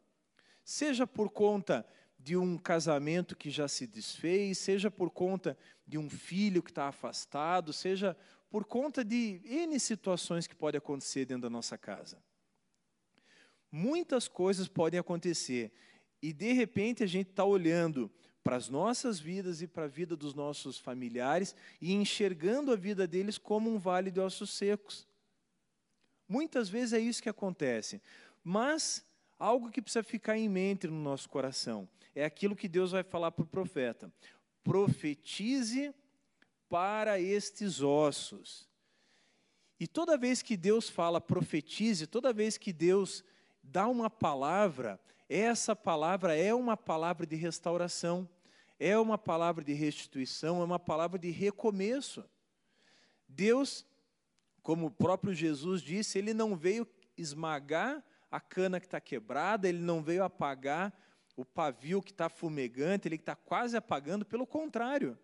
Seja 0.63 1.07
por 1.07 1.31
conta 1.31 1.87
de 2.19 2.37
um 2.37 2.59
casamento 2.59 3.35
que 3.35 3.49
já 3.49 3.67
se 3.67 3.87
desfez, 3.87 4.59
seja 4.59 4.91
por 4.91 5.09
conta 5.09 5.57
de 5.87 5.97
um 5.97 6.11
filho 6.11 6.63
que 6.63 6.71
está 6.71 6.89
afastado, 6.89 7.73
seja 7.73 8.15
por 8.51 8.67
conta 8.67 9.03
de 9.03 9.41
N 9.47 9.81
situações 9.81 10.47
que 10.47 10.55
podem 10.55 10.77
acontecer 10.77 11.25
dentro 11.25 11.45
da 11.45 11.51
nossa 11.51 11.79
casa. 11.79 12.23
Muitas 13.71 14.29
coisas 14.29 14.69
podem 14.69 15.01
acontecer 15.01 15.73
e 16.21 16.35
de 16.35 16.53
repente 16.53 17.03
a 17.03 17.07
gente 17.07 17.31
está 17.31 17.47
olhando 17.47 18.11
para 18.43 18.57
as 18.57 18.69
nossas 18.69 19.21
vidas 19.21 19.63
e 19.63 19.67
para 19.67 19.85
a 19.85 19.89
vida 19.89 20.17
dos 20.17 20.35
nossos 20.35 20.79
familiares 20.79 21.55
e 21.81 21.93
enxergando 21.93 22.73
a 22.73 22.77
vida 22.77 23.07
deles 23.07 23.39
como 23.39 23.71
um 23.71 23.79
vale 23.79 24.11
de 24.11 24.21
ossos 24.21 24.51
secos. 24.51 25.07
Muitas 26.29 26.69
vezes 26.69 26.93
é 26.93 26.99
isso 26.99 27.23
que 27.23 27.29
acontece. 27.29 28.01
Mas 28.43 29.05
algo 29.39 29.71
que 29.71 29.83
precisa 29.83 30.03
ficar 30.03 30.37
em 30.37 30.49
mente 30.49 30.87
no 30.87 31.01
nosso 31.01 31.29
coração 31.29 31.89
é 32.15 32.25
aquilo 32.25 32.57
que 32.57 32.69
Deus 32.69 32.93
vai 32.93 33.03
falar 33.03 33.31
para 33.31 33.45
o 33.45 33.47
profeta: 33.47 34.13
profetize 34.63 35.95
para 36.69 37.21
estes 37.21 37.81
ossos. 37.81 38.69
E 39.79 39.87
toda 39.87 40.17
vez 40.17 40.43
que 40.43 40.57
Deus 40.57 40.89
fala 40.89 41.21
profetize, 41.21 42.07
toda 42.07 42.33
vez 42.33 42.57
que 42.57 42.73
Deus 42.73 43.25
dá 43.63 43.89
uma 43.89 44.09
palavra, 44.09 45.01
essa 45.35 45.75
palavra 45.75 46.37
é 46.37 46.53
uma 46.53 46.77
palavra 46.77 47.27
de 47.27 47.37
restauração, 47.37 48.29
é 48.79 48.99
uma 48.99 49.17
palavra 49.17 49.65
de 49.65 49.73
restituição, 49.73 50.61
é 50.61 50.65
uma 50.65 50.79
palavra 50.79 51.19
de 51.19 51.31
recomeço. 51.31 52.23
Deus, 53.27 53.87
como 54.62 54.87
o 54.87 54.91
próprio 54.91 55.33
Jesus 55.33 55.81
disse, 55.81 56.19
ele 56.19 56.35
não 56.35 56.55
veio 56.55 56.87
esmagar 57.17 58.05
a 58.31 58.41
cana 58.41 58.79
que 58.79 58.87
está 58.87 59.01
quebrada, 59.01 59.67
ele 59.67 59.79
não 59.79 60.03
veio 60.03 60.23
apagar 60.23 60.93
o 61.35 61.47
pavio 61.47 62.03
que 62.03 62.11
está 62.11 62.29
fumegante, 62.29 63.09
ele 63.09 63.17
está 63.17 63.35
quase 63.35 63.75
apagando, 63.75 64.27
pelo 64.27 64.47
contrário. 64.47 65.19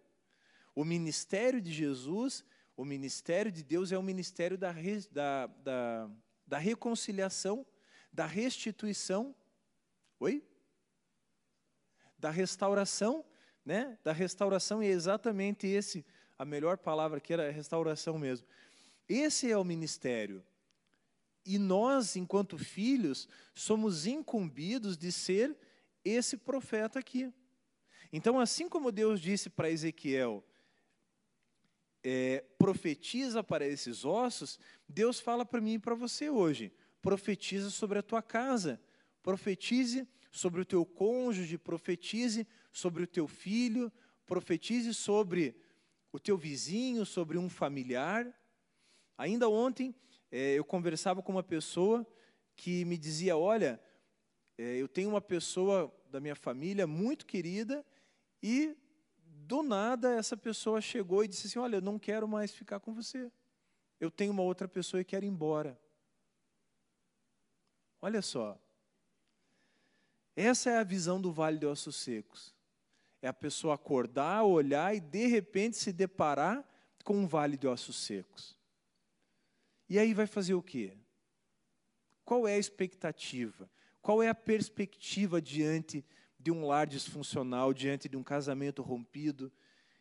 O 0.74 0.86
ministério 0.86 1.60
de 1.60 1.70
Jesus, 1.70 2.42
o 2.74 2.84
ministério 2.84 3.52
de 3.52 3.62
Deus 3.62 3.92
é 3.92 3.98
o 3.98 4.02
ministério 4.02 4.56
da, 4.56 4.72
da, 4.72 5.46
da, 5.46 6.10
da 6.46 6.58
reconciliação, 6.58 7.66
da 8.10 8.24
restituição 8.24 9.34
Oi? 10.20 10.44
Da 12.18 12.30
restauração, 12.30 13.24
né? 13.64 13.98
Da 14.02 14.12
restauração, 14.12 14.82
e 14.82 14.86
é 14.86 14.90
exatamente 14.90 15.66
esse, 15.66 16.04
a 16.36 16.44
melhor 16.44 16.78
palavra 16.78 17.20
que 17.20 17.32
era 17.32 17.50
restauração 17.50 18.18
mesmo. 18.18 18.46
Esse 19.08 19.50
é 19.50 19.56
o 19.56 19.64
ministério. 19.64 20.44
E 21.44 21.58
nós, 21.58 22.16
enquanto 22.16 22.58
filhos, 22.58 23.28
somos 23.54 24.06
incumbidos 24.06 24.98
de 24.98 25.10
ser 25.10 25.56
esse 26.04 26.36
profeta 26.36 26.98
aqui. 26.98 27.32
Então, 28.12 28.38
assim 28.40 28.68
como 28.68 28.92
Deus 28.92 29.20
disse 29.20 29.48
para 29.48 29.70
Ezequiel, 29.70 30.44
é, 32.02 32.44
profetiza 32.58 33.42
para 33.42 33.66
esses 33.66 34.04
ossos, 34.04 34.58
Deus 34.88 35.20
fala 35.20 35.44
para 35.44 35.60
mim 35.60 35.74
e 35.74 35.78
para 35.78 35.94
você 35.94 36.30
hoje: 36.30 36.72
profetiza 37.00 37.70
sobre 37.70 37.98
a 37.98 38.02
tua 38.02 38.22
casa, 38.22 38.80
Profetize 39.28 40.08
sobre 40.30 40.62
o 40.62 40.64
teu 40.64 40.86
cônjuge, 40.86 41.58
profetize 41.58 42.48
sobre 42.72 43.02
o 43.02 43.06
teu 43.06 43.28
filho, 43.28 43.92
profetize 44.24 44.94
sobre 44.94 45.54
o 46.10 46.18
teu 46.18 46.38
vizinho, 46.38 47.04
sobre 47.04 47.36
um 47.36 47.50
familiar. 47.50 48.26
Ainda 49.18 49.46
ontem 49.46 49.94
é, 50.32 50.54
eu 50.54 50.64
conversava 50.64 51.22
com 51.22 51.30
uma 51.30 51.42
pessoa 51.42 52.06
que 52.56 52.86
me 52.86 52.96
dizia: 52.96 53.36
Olha, 53.36 53.78
é, 54.56 54.76
eu 54.78 54.88
tenho 54.88 55.10
uma 55.10 55.20
pessoa 55.20 55.94
da 56.10 56.20
minha 56.20 56.34
família 56.34 56.86
muito 56.86 57.26
querida 57.26 57.84
e 58.42 58.74
do 59.46 59.62
nada 59.62 60.14
essa 60.14 60.38
pessoa 60.38 60.80
chegou 60.80 61.22
e 61.22 61.28
disse 61.28 61.48
assim: 61.48 61.58
Olha, 61.58 61.76
eu 61.76 61.82
não 61.82 61.98
quero 61.98 62.26
mais 62.26 62.50
ficar 62.50 62.80
com 62.80 62.94
você. 62.94 63.30
Eu 64.00 64.10
tenho 64.10 64.32
uma 64.32 64.42
outra 64.42 64.66
pessoa 64.66 65.02
e 65.02 65.04
quero 65.04 65.26
ir 65.26 65.28
embora. 65.28 65.78
Olha 68.00 68.22
só, 68.22 68.58
essa 70.40 70.70
é 70.70 70.78
a 70.78 70.84
visão 70.84 71.20
do 71.20 71.32
vale 71.32 71.58
de 71.58 71.66
ossos 71.66 71.96
secos. 71.96 72.54
É 73.20 73.26
a 73.26 73.32
pessoa 73.32 73.74
acordar, 73.74 74.44
olhar 74.44 74.94
e 74.94 75.00
de 75.00 75.26
repente 75.26 75.76
se 75.76 75.92
deparar 75.92 76.64
com 77.02 77.16
um 77.16 77.26
vale 77.26 77.56
de 77.56 77.66
ossos 77.66 77.96
secos. 77.96 78.56
E 79.88 79.98
aí 79.98 80.14
vai 80.14 80.26
fazer 80.26 80.54
o 80.54 80.62
quê? 80.62 80.96
Qual 82.24 82.46
é 82.46 82.54
a 82.54 82.58
expectativa? 82.58 83.68
Qual 84.00 84.22
é 84.22 84.28
a 84.28 84.34
perspectiva 84.34 85.42
diante 85.42 86.04
de 86.38 86.52
um 86.52 86.66
lar 86.66 86.86
disfuncional, 86.86 87.74
diante 87.74 88.08
de 88.08 88.16
um 88.16 88.22
casamento 88.22 88.80
rompido, 88.80 89.50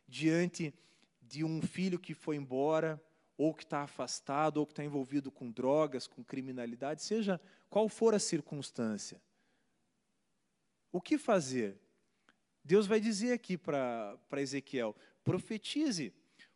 diante 0.08 0.74
de 1.22 1.44
um 1.44 1.62
filho 1.62 1.98
que 1.98 2.14
foi 2.14 2.36
embora, 2.36 3.02
ou 3.38 3.54
que 3.54 3.64
está 3.64 3.82
afastado, 3.82 4.58
ou 4.58 4.66
que 4.66 4.74
está 4.74 4.84
envolvido 4.84 5.32
com 5.32 5.52
drogas, 5.52 6.08
com 6.08 6.24
criminalidade, 6.24 7.04
seja 7.04 7.42
qual 7.70 7.90
for 7.90 8.14
a 8.14 8.20
circunstância? 8.20 9.22
O 10.98 11.00
que 11.00 11.16
fazer? 11.16 11.80
Deus 12.64 12.88
vai 12.88 13.00
dizer 13.00 13.32
aqui 13.32 13.56
para 13.56 14.18
Ezequiel: 14.38 14.96
profetize, 15.24 16.12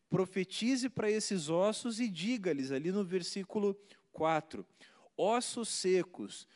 profetize 0.09 0.89
para 0.89 1.11
esses 1.11 1.47
ossos 1.47 1.99
e 1.99 2.09
diga-lhes, 2.09 2.71
ali 2.71 2.91
no 2.91 3.03
versículo 3.05 3.79
4: 4.11 4.65
ossos 5.15 5.69
secos, 5.69 6.47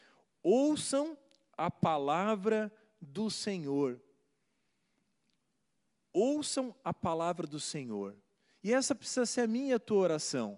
ouçam 0.41 1.15
a 1.55 1.69
palavra 1.69 2.73
do 2.99 3.29
Senhor. 3.29 4.01
Ouçam 6.11 6.75
a 6.83 6.91
palavra 6.91 7.45
do 7.45 7.59
Senhor. 7.59 8.17
E 8.63 8.73
essa 8.73 8.95
precisa 8.95 9.27
ser 9.27 9.41
a 9.41 9.47
minha 9.47 9.75
a 9.75 9.79
tua 9.79 9.99
oração. 9.99 10.57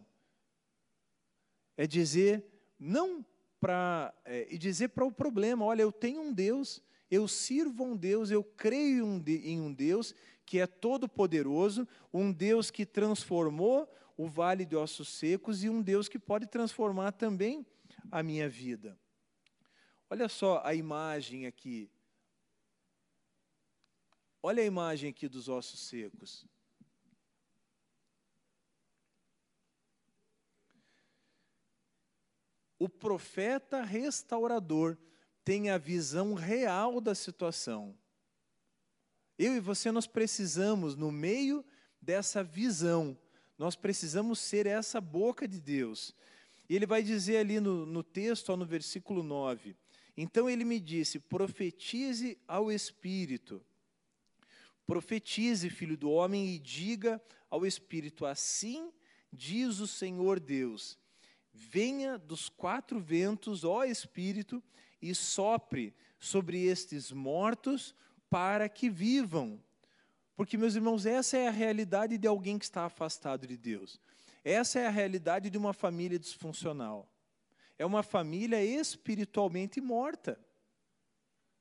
É 1.75 1.85
dizer, 1.85 2.45
não 2.79 3.25
para. 3.59 4.13
É, 4.23 4.47
e 4.49 4.57
dizer 4.57 4.87
para 4.87 5.03
o 5.03 5.11
problema: 5.11 5.65
olha, 5.65 5.81
eu 5.81 5.91
tenho 5.91 6.21
um 6.21 6.31
Deus 6.31 6.87
eu 7.09 7.27
sirvo 7.27 7.83
um 7.83 7.95
Deus, 7.95 8.31
eu 8.31 8.43
creio 8.43 9.05
em 9.27 9.61
um 9.61 9.73
Deus 9.73 10.13
que 10.45 10.59
é 10.59 10.67
todo-poderoso, 10.67 11.87
um 12.13 12.31
Deus 12.31 12.71
que 12.71 12.85
transformou 12.85 13.91
o 14.15 14.27
vale 14.27 14.65
de 14.65 14.75
ossos 14.75 15.09
secos 15.09 15.63
e 15.63 15.69
um 15.69 15.81
Deus 15.81 16.07
que 16.09 16.17
pode 16.17 16.47
transformar 16.47 17.11
também 17.11 17.65
a 18.11 18.23
minha 18.23 18.49
vida. 18.49 18.97
Olha 20.09 20.29
só 20.29 20.61
a 20.63 20.73
imagem 20.73 21.45
aqui. 21.45 21.91
Olha 24.41 24.63
a 24.63 24.65
imagem 24.65 25.09
aqui 25.09 25.27
dos 25.27 25.49
ossos 25.49 25.81
secos. 25.81 26.45
O 32.79 32.87
profeta 32.87 33.81
restaurador 33.81 34.97
tem 35.47 35.69
a 35.69 35.77
visão 35.77 36.33
real 36.33 36.99
da 36.99 37.15
situação. 37.15 37.97
Eu 39.39 39.55
e 39.55 39.61
você, 39.61 39.93
nós 39.93 40.05
precisamos, 40.05 40.93
no 40.93 41.09
meio 41.09 41.63
dessa 42.01 42.43
visão, 42.43 43.17
nós 43.57 43.73
precisamos 43.73 44.39
ser 44.39 44.65
essa 44.65 44.99
boca 44.99 45.47
de 45.47 45.61
Deus. 45.61 46.13
E 46.67 46.75
ele 46.75 46.85
vai 46.85 47.01
dizer 47.01 47.37
ali 47.37 47.61
no, 47.61 47.85
no 47.85 48.03
texto, 48.03 48.49
ó, 48.49 48.57
no 48.57 48.65
versículo 48.65 49.23
9: 49.23 49.73
Então 50.17 50.49
ele 50.49 50.65
me 50.65 50.81
disse: 50.81 51.17
profetize 51.17 52.37
ao 52.45 52.69
Espírito. 52.69 53.65
Profetize, 54.85 55.69
filho 55.69 55.95
do 55.95 56.11
homem, 56.11 56.55
e 56.55 56.59
diga 56.59 57.21
ao 57.49 57.65
Espírito: 57.65 58.25
Assim 58.25 58.91
diz 59.31 59.79
o 59.79 59.87
Senhor 59.87 60.41
Deus: 60.41 60.99
Venha 61.53 62.17
dos 62.17 62.49
quatro 62.49 62.99
ventos, 62.99 63.63
ó 63.63 63.85
Espírito, 63.85 64.61
e 65.01 65.13
sopre 65.13 65.93
sobre 66.19 66.63
estes 66.63 67.11
mortos 67.11 67.95
para 68.29 68.67
que 68.67 68.89
vivam. 68.89 69.61
Porque, 70.35 70.57
meus 70.57 70.75
irmãos, 70.75 71.05
essa 71.05 71.37
é 71.37 71.47
a 71.47 71.51
realidade 71.51 72.17
de 72.17 72.27
alguém 72.27 72.59
que 72.59 72.65
está 72.65 72.85
afastado 72.85 73.47
de 73.47 73.57
Deus. 73.57 73.99
Essa 74.43 74.79
é 74.79 74.87
a 74.87 74.91
realidade 74.91 75.49
de 75.49 75.57
uma 75.57 75.73
família 75.73 76.17
disfuncional. 76.19 77.09
É 77.77 77.85
uma 77.85 78.03
família 78.03 78.63
espiritualmente 78.63 79.81
morta. 79.81 80.39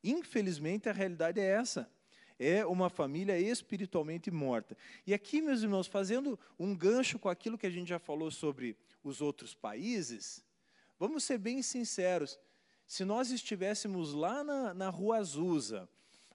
Infelizmente, 0.05 0.89
a 0.89 0.93
realidade 0.93 1.41
é 1.41 1.45
essa. 1.45 1.91
É 2.39 2.67
uma 2.67 2.91
família 2.91 3.39
espiritualmente 3.39 4.31
morta. 4.31 4.77
E 5.07 5.15
aqui, 5.15 5.41
meus 5.41 5.63
irmãos, 5.63 5.87
fazendo 5.87 6.39
um 6.59 6.77
gancho 6.77 7.19
com 7.19 7.29
aquilo 7.29 7.57
que 7.57 7.67
a 7.67 7.71
gente 7.71 7.89
já 7.89 7.99
falou 7.99 8.31
sobre 8.31 8.77
os 9.03 9.21
outros 9.21 9.55
países, 9.55 10.45
vamos 10.99 11.25
ser 11.25 11.39
bem 11.39 11.63
sinceros. 11.63 12.39
Se 12.87 13.05
nós 13.05 13.31
estivéssemos 13.31 14.13
lá 14.13 14.45
na, 14.45 14.73
na 14.73 14.89
Rua 14.89 15.19
Azusa, 15.19 15.89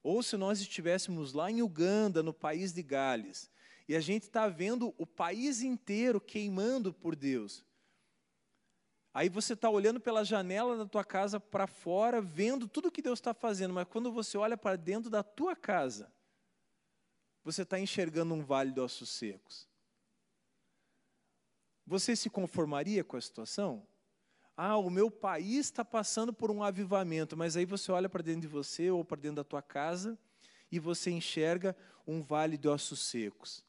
ou 0.04 0.22
se 0.22 0.36
nós 0.36 0.60
estivéssemos 0.60 1.34
lá 1.34 1.50
em 1.50 1.62
Uganda, 1.62 2.22
no 2.22 2.34
país 2.34 2.74
de 2.74 2.84
Gales, 2.84 3.50
e 3.88 3.96
a 3.96 4.00
gente 4.00 4.24
está 4.24 4.48
vendo 4.48 4.94
o 4.98 5.06
país 5.06 5.62
inteiro 5.62 6.20
queimando 6.20 6.94
por 6.94 7.16
Deus. 7.16 7.64
Aí 9.14 9.28
você 9.28 9.54
está 9.54 9.70
olhando 9.70 10.00
pela 10.00 10.24
janela 10.24 10.78
da 10.78 10.86
tua 10.86 11.04
casa 11.04 11.40
para 11.40 11.68
fora, 11.68 12.22
vendo 12.22 12.68
tudo 12.68 12.92
que 12.92 13.02
Deus 13.02 13.20
está 13.20 13.34
fazendo, 13.34 13.74
mas 13.74 13.88
quando 13.88 14.12
você 14.12 14.38
olha 14.38 14.56
para 14.58 14.78
dentro 14.78 15.10
da 15.10 15.22
tua 15.22 15.56
casa, 15.56 16.12
você 17.44 17.64
está 17.64 17.80
enxergando 17.80 18.34
um 18.34 18.44
vale 18.44 18.72
de 18.72 18.80
ossos 18.80 19.10
secos. 19.10 19.68
você 21.86 22.16
se 22.16 22.30
conformaria 22.30 23.04
com 23.04 23.18
a 23.18 23.22
situação? 23.22 23.86
Ah, 24.64 24.78
o 24.78 24.92
meu 24.92 25.10
país 25.10 25.66
está 25.66 25.84
passando 25.84 26.32
por 26.32 26.52
um 26.52 26.62
avivamento, 26.62 27.36
mas 27.36 27.58
aí 27.58 27.66
você 27.66 27.92
olha 27.92 28.08
para 28.08 28.22
dentro 28.22 28.42
de 28.42 28.48
você 28.48 28.92
ou 28.92 29.04
para 29.04 29.20
dentro 29.20 29.38
da 29.38 29.44
tua 29.44 29.60
casa 29.60 30.16
e 30.72 30.78
você 30.78 31.10
enxerga 31.10 31.76
um 32.06 32.22
vale 32.22 32.60
de 32.60 32.68
ossos 32.68 33.00
secos. 33.00 33.66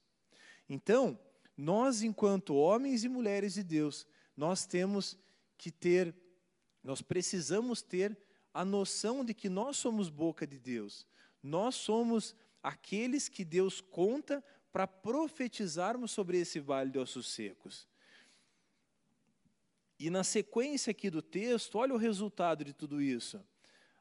Então, 0.68 1.18
nós, 1.56 2.02
enquanto 2.02 2.54
homens 2.54 3.04
e 3.04 3.08
mulheres 3.08 3.54
de 3.54 3.62
Deus, 3.62 4.06
nós 4.36 4.66
temos 4.66 5.16
que 5.56 5.70
ter, 5.70 6.14
nós 6.84 7.00
precisamos 7.00 7.80
ter 7.80 8.14
a 8.52 8.62
noção 8.62 9.24
de 9.24 9.32
que 9.32 9.48
nós 9.48 9.78
somos 9.78 10.10
boca 10.10 10.46
de 10.46 10.58
Deus. 10.58 11.06
Nós 11.42 11.74
somos 11.74 12.36
aqueles 12.62 13.30
que 13.30 13.46
Deus 13.46 13.80
conta 13.80 14.44
para 14.70 14.86
profetizarmos 14.86 16.10
sobre 16.10 16.38
esse 16.38 16.60
vale 16.60 16.90
de 16.90 16.98
ossos 16.98 17.28
secos. 17.28 17.90
E 20.02 20.10
na 20.10 20.24
sequência 20.24 20.90
aqui 20.90 21.08
do 21.08 21.22
texto, 21.22 21.78
olha 21.78 21.94
o 21.94 21.96
resultado 21.96 22.64
de 22.64 22.72
tudo 22.72 23.00
isso. 23.00 23.40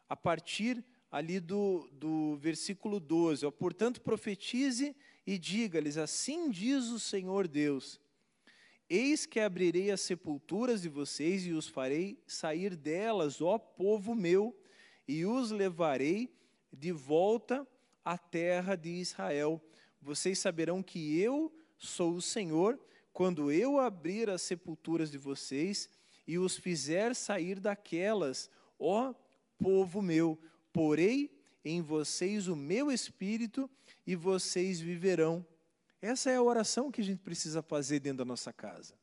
A 0.09 0.15
partir 0.15 0.83
ali 1.11 1.39
do, 1.39 1.87
do 1.91 2.37
versículo 2.37 2.99
12: 2.99 3.45
ó, 3.45 3.51
Portanto, 3.51 4.01
profetize 4.01 4.95
e 5.27 5.37
diga-lhes: 5.37 5.97
Assim 5.97 6.49
diz 6.49 6.85
o 6.85 6.99
Senhor 6.99 7.47
Deus: 7.47 8.01
Eis 8.89 9.27
que 9.27 9.39
abrirei 9.39 9.91
as 9.91 10.01
sepulturas 10.01 10.81
de 10.81 10.89
vocês 10.89 11.45
e 11.45 11.51
os 11.51 11.67
farei 11.67 12.17
sair 12.25 12.75
delas, 12.75 13.39
ó 13.39 13.59
povo 13.59 14.15
meu, 14.15 14.59
e 15.07 15.23
os 15.23 15.51
levarei 15.51 16.33
de 16.73 16.91
volta 16.91 17.67
à 18.03 18.17
terra 18.17 18.75
de 18.75 18.89
Israel. 18.89 19.61
Vocês 20.01 20.39
saberão 20.39 20.81
que 20.81 21.19
eu 21.19 21.53
sou 21.77 22.15
o 22.15 22.21
Senhor 22.23 22.79
quando 23.13 23.51
eu 23.51 23.79
abrir 23.79 24.29
as 24.29 24.41
sepulturas 24.41 25.11
de 25.11 25.17
vocês 25.17 25.89
e 26.27 26.37
os 26.37 26.57
fizer 26.57 27.15
sair 27.15 27.59
daquelas, 27.59 28.49
ó 28.79 29.13
povo 29.57 30.01
meu, 30.01 30.39
porei 30.73 31.29
em 31.63 31.81
vocês 31.81 32.47
o 32.47 32.55
meu 32.55 32.91
espírito 32.91 33.69
e 34.05 34.15
vocês 34.15 34.79
viverão. 34.79 35.45
Essa 36.01 36.31
é 36.31 36.35
a 36.35 36.41
oração 36.41 36.91
que 36.91 37.01
a 37.01 37.03
gente 37.03 37.19
precisa 37.19 37.61
fazer 37.61 37.99
dentro 37.99 38.19
da 38.19 38.25
nossa 38.25 38.51
casa. 38.51 38.95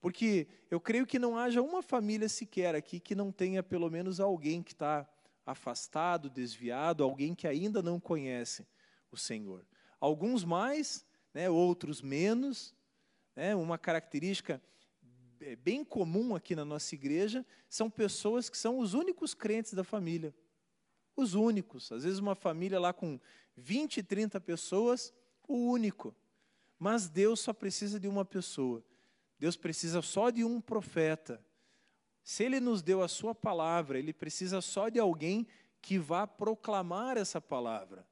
Porque 0.00 0.46
eu 0.70 0.80
creio 0.80 1.06
que 1.06 1.18
não 1.18 1.36
haja 1.36 1.60
uma 1.60 1.82
família 1.82 2.28
sequer 2.28 2.74
aqui 2.74 3.00
que 3.00 3.14
não 3.14 3.32
tenha 3.32 3.62
pelo 3.62 3.90
menos 3.90 4.20
alguém 4.20 4.62
que 4.62 4.72
está 4.72 5.06
afastado, 5.44 6.30
desviado, 6.30 7.02
alguém 7.02 7.34
que 7.34 7.46
ainda 7.46 7.82
não 7.82 8.00
conhece 8.00 8.66
o 9.10 9.16
Senhor. 9.16 9.66
Alguns 10.00 10.44
mais, 10.44 11.04
né, 11.34 11.50
outros 11.50 12.00
menos, 12.00 12.74
né, 13.36 13.54
uma 13.54 13.76
característica 13.76 14.60
bem 15.62 15.84
comum 15.84 16.34
aqui 16.34 16.56
na 16.56 16.64
nossa 16.64 16.94
igreja 16.94 17.44
são 17.68 17.90
pessoas 17.90 18.48
que 18.48 18.56
são 18.56 18.78
os 18.78 18.94
únicos 18.94 19.34
crentes 19.34 19.74
da 19.74 19.84
família. 19.84 20.34
Os 21.14 21.34
únicos. 21.34 21.92
Às 21.92 22.04
vezes, 22.04 22.18
uma 22.18 22.34
família 22.34 22.80
lá 22.80 22.92
com 22.92 23.20
20, 23.56 24.02
30 24.02 24.40
pessoas, 24.40 25.12
o 25.46 25.70
único. 25.70 26.14
Mas 26.78 27.08
Deus 27.08 27.40
só 27.40 27.52
precisa 27.52 28.00
de 28.00 28.08
uma 28.08 28.24
pessoa. 28.24 28.82
Deus 29.38 29.56
precisa 29.56 30.00
só 30.00 30.30
de 30.30 30.42
um 30.42 30.60
profeta. 30.60 31.42
Se 32.24 32.42
Ele 32.42 32.58
nos 32.58 32.82
deu 32.82 33.02
a 33.02 33.08
Sua 33.08 33.34
palavra, 33.34 33.98
Ele 33.98 34.12
precisa 34.12 34.60
só 34.60 34.88
de 34.88 34.98
alguém 34.98 35.46
que 35.80 35.98
vá 35.98 36.26
proclamar 36.26 37.16
essa 37.16 37.40
palavra. 37.40 38.06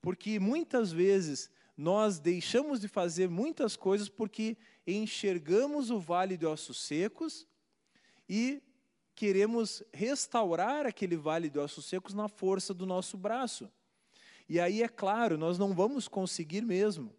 Porque 0.00 0.40
muitas 0.40 0.90
vezes 0.90 1.50
nós 1.80 2.18
deixamos 2.18 2.78
de 2.78 2.86
fazer 2.88 3.30
muitas 3.30 3.74
coisas 3.74 4.06
porque 4.06 4.58
enxergamos 4.86 5.90
o 5.90 5.98
vale 5.98 6.36
de 6.36 6.44
ossos 6.44 6.78
secos 6.78 7.48
e 8.28 8.62
queremos 9.14 9.82
restaurar 9.90 10.84
aquele 10.84 11.16
vale 11.16 11.48
de 11.48 11.58
ossos 11.58 11.86
secos 11.86 12.12
na 12.12 12.28
força 12.28 12.74
do 12.74 12.84
nosso 12.84 13.16
braço. 13.16 13.72
E 14.46 14.60
aí, 14.60 14.82
é 14.82 14.88
claro, 14.88 15.38
nós 15.38 15.58
não 15.58 15.72
vamos 15.72 16.06
conseguir 16.06 16.60
mesmo. 16.60 17.16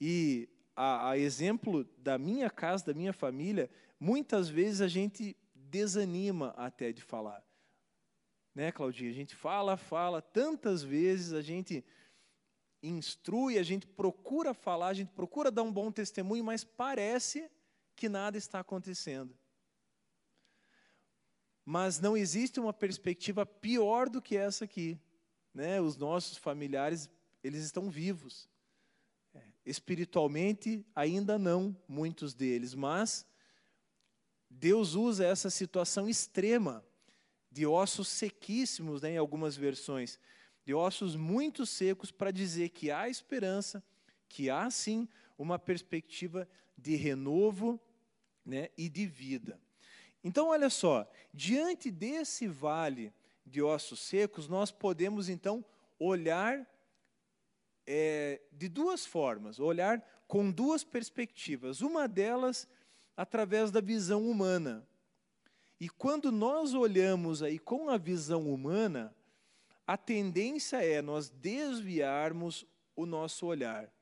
E 0.00 0.48
a, 0.74 1.10
a 1.10 1.18
exemplo 1.18 1.84
da 1.98 2.16
minha 2.16 2.48
casa, 2.48 2.86
da 2.86 2.94
minha 2.94 3.12
família, 3.12 3.68
muitas 4.00 4.48
vezes 4.48 4.80
a 4.80 4.88
gente 4.88 5.36
desanima 5.54 6.54
até 6.56 6.90
de 6.90 7.02
falar. 7.02 7.44
Né, 8.54 8.72
Claudinha? 8.72 9.10
A 9.10 9.14
gente 9.14 9.34
fala, 9.34 9.76
fala, 9.76 10.22
tantas 10.22 10.82
vezes 10.82 11.34
a 11.34 11.42
gente 11.42 11.84
instrui, 12.88 13.58
a 13.58 13.62
gente 13.62 13.86
procura 13.86 14.52
falar, 14.52 14.88
a 14.88 14.94
gente 14.94 15.12
procura 15.12 15.50
dar 15.50 15.62
um 15.62 15.72
bom 15.72 15.90
testemunho, 15.90 16.44
mas 16.44 16.64
parece 16.64 17.50
que 17.96 18.08
nada 18.08 18.36
está 18.36 18.60
acontecendo. 18.60 19.36
Mas 21.64 21.98
não 21.98 22.16
existe 22.16 22.60
uma 22.60 22.72
perspectiva 22.72 23.46
pior 23.46 24.08
do 24.08 24.20
que 24.20 24.36
essa 24.36 24.64
aqui. 24.64 24.98
Né? 25.54 25.80
Os 25.80 25.96
nossos 25.96 26.36
familiares, 26.36 27.08
eles 27.42 27.64
estão 27.64 27.88
vivos. 27.88 28.48
É, 29.34 29.42
espiritualmente, 29.64 30.84
ainda 30.94 31.38
não, 31.38 31.74
muitos 31.88 32.34
deles, 32.34 32.74
mas 32.74 33.26
Deus 34.48 34.94
usa 34.94 35.26
essa 35.26 35.50
situação 35.50 36.08
extrema 36.08 36.84
de 37.50 37.66
ossos 37.66 38.08
sequíssimos, 38.08 39.00
né, 39.00 39.12
em 39.12 39.16
algumas 39.16 39.56
versões, 39.56 40.18
de 40.64 40.74
ossos 40.74 41.14
muito 41.16 41.66
secos 41.66 42.10
para 42.10 42.30
dizer 42.30 42.70
que 42.70 42.90
há 42.90 43.08
esperança, 43.08 43.82
que 44.28 44.48
há 44.48 44.70
sim 44.70 45.08
uma 45.38 45.58
perspectiva 45.58 46.48
de 46.76 46.96
renovo 46.96 47.80
né, 48.44 48.68
e 48.76 48.88
de 48.88 49.06
vida. 49.06 49.60
Então, 50.22 50.48
olha 50.48 50.70
só, 50.70 51.08
diante 51.32 51.90
desse 51.90 52.46
vale 52.46 53.12
de 53.44 53.60
ossos 53.60 54.00
secos, 54.00 54.48
nós 54.48 54.70
podemos 54.70 55.28
então 55.28 55.64
olhar 55.98 56.66
é, 57.86 58.40
de 58.50 58.68
duas 58.68 59.04
formas, 59.04 59.60
olhar 59.60 60.02
com 60.26 60.50
duas 60.50 60.82
perspectivas. 60.82 61.82
Uma 61.82 62.08
delas 62.08 62.66
através 63.16 63.70
da 63.70 63.80
visão 63.80 64.28
humana. 64.28 64.86
E 65.78 65.88
quando 65.88 66.32
nós 66.32 66.72
olhamos 66.72 67.42
aí 67.42 67.58
com 67.58 67.90
a 67.90 67.98
visão 67.98 68.52
humana, 68.52 69.14
a 69.86 69.96
tendência 69.96 70.82
é 70.82 71.02
nós 71.02 71.28
desviarmos 71.28 72.66
o 72.96 73.04
nosso 73.04 73.46
olhar. 73.46 73.92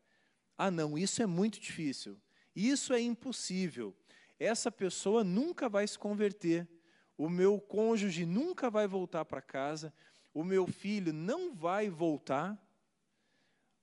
Ah, 0.56 0.70
não, 0.70 0.96
isso 0.96 1.22
é 1.22 1.26
muito 1.26 1.58
difícil. 1.58 2.20
Isso 2.54 2.92
é 2.92 3.00
impossível. 3.00 3.94
Essa 4.38 4.70
pessoa 4.70 5.24
nunca 5.24 5.68
vai 5.68 5.86
se 5.86 5.98
converter. 5.98 6.68
O 7.16 7.28
meu 7.28 7.60
cônjuge 7.60 8.24
nunca 8.24 8.70
vai 8.70 8.86
voltar 8.86 9.24
para 9.24 9.42
casa. 9.42 9.92
O 10.32 10.44
meu 10.44 10.66
filho 10.66 11.12
não 11.12 11.54
vai 11.54 11.88
voltar. 11.88 12.56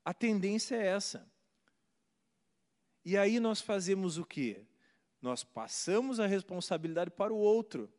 A 0.05 0.13
tendência 0.13 0.75
é 0.75 0.87
essa. 0.87 1.29
E 3.03 3.17
aí 3.17 3.39
nós 3.39 3.59
fazemos 3.59 4.17
o 4.17 4.25
quê? 4.25 4.65
Nós 5.21 5.43
passamos 5.43 6.19
a 6.19 6.27
responsabilidade 6.27 7.11
para 7.11 7.33
o 7.33 7.37
outro. 7.37 7.91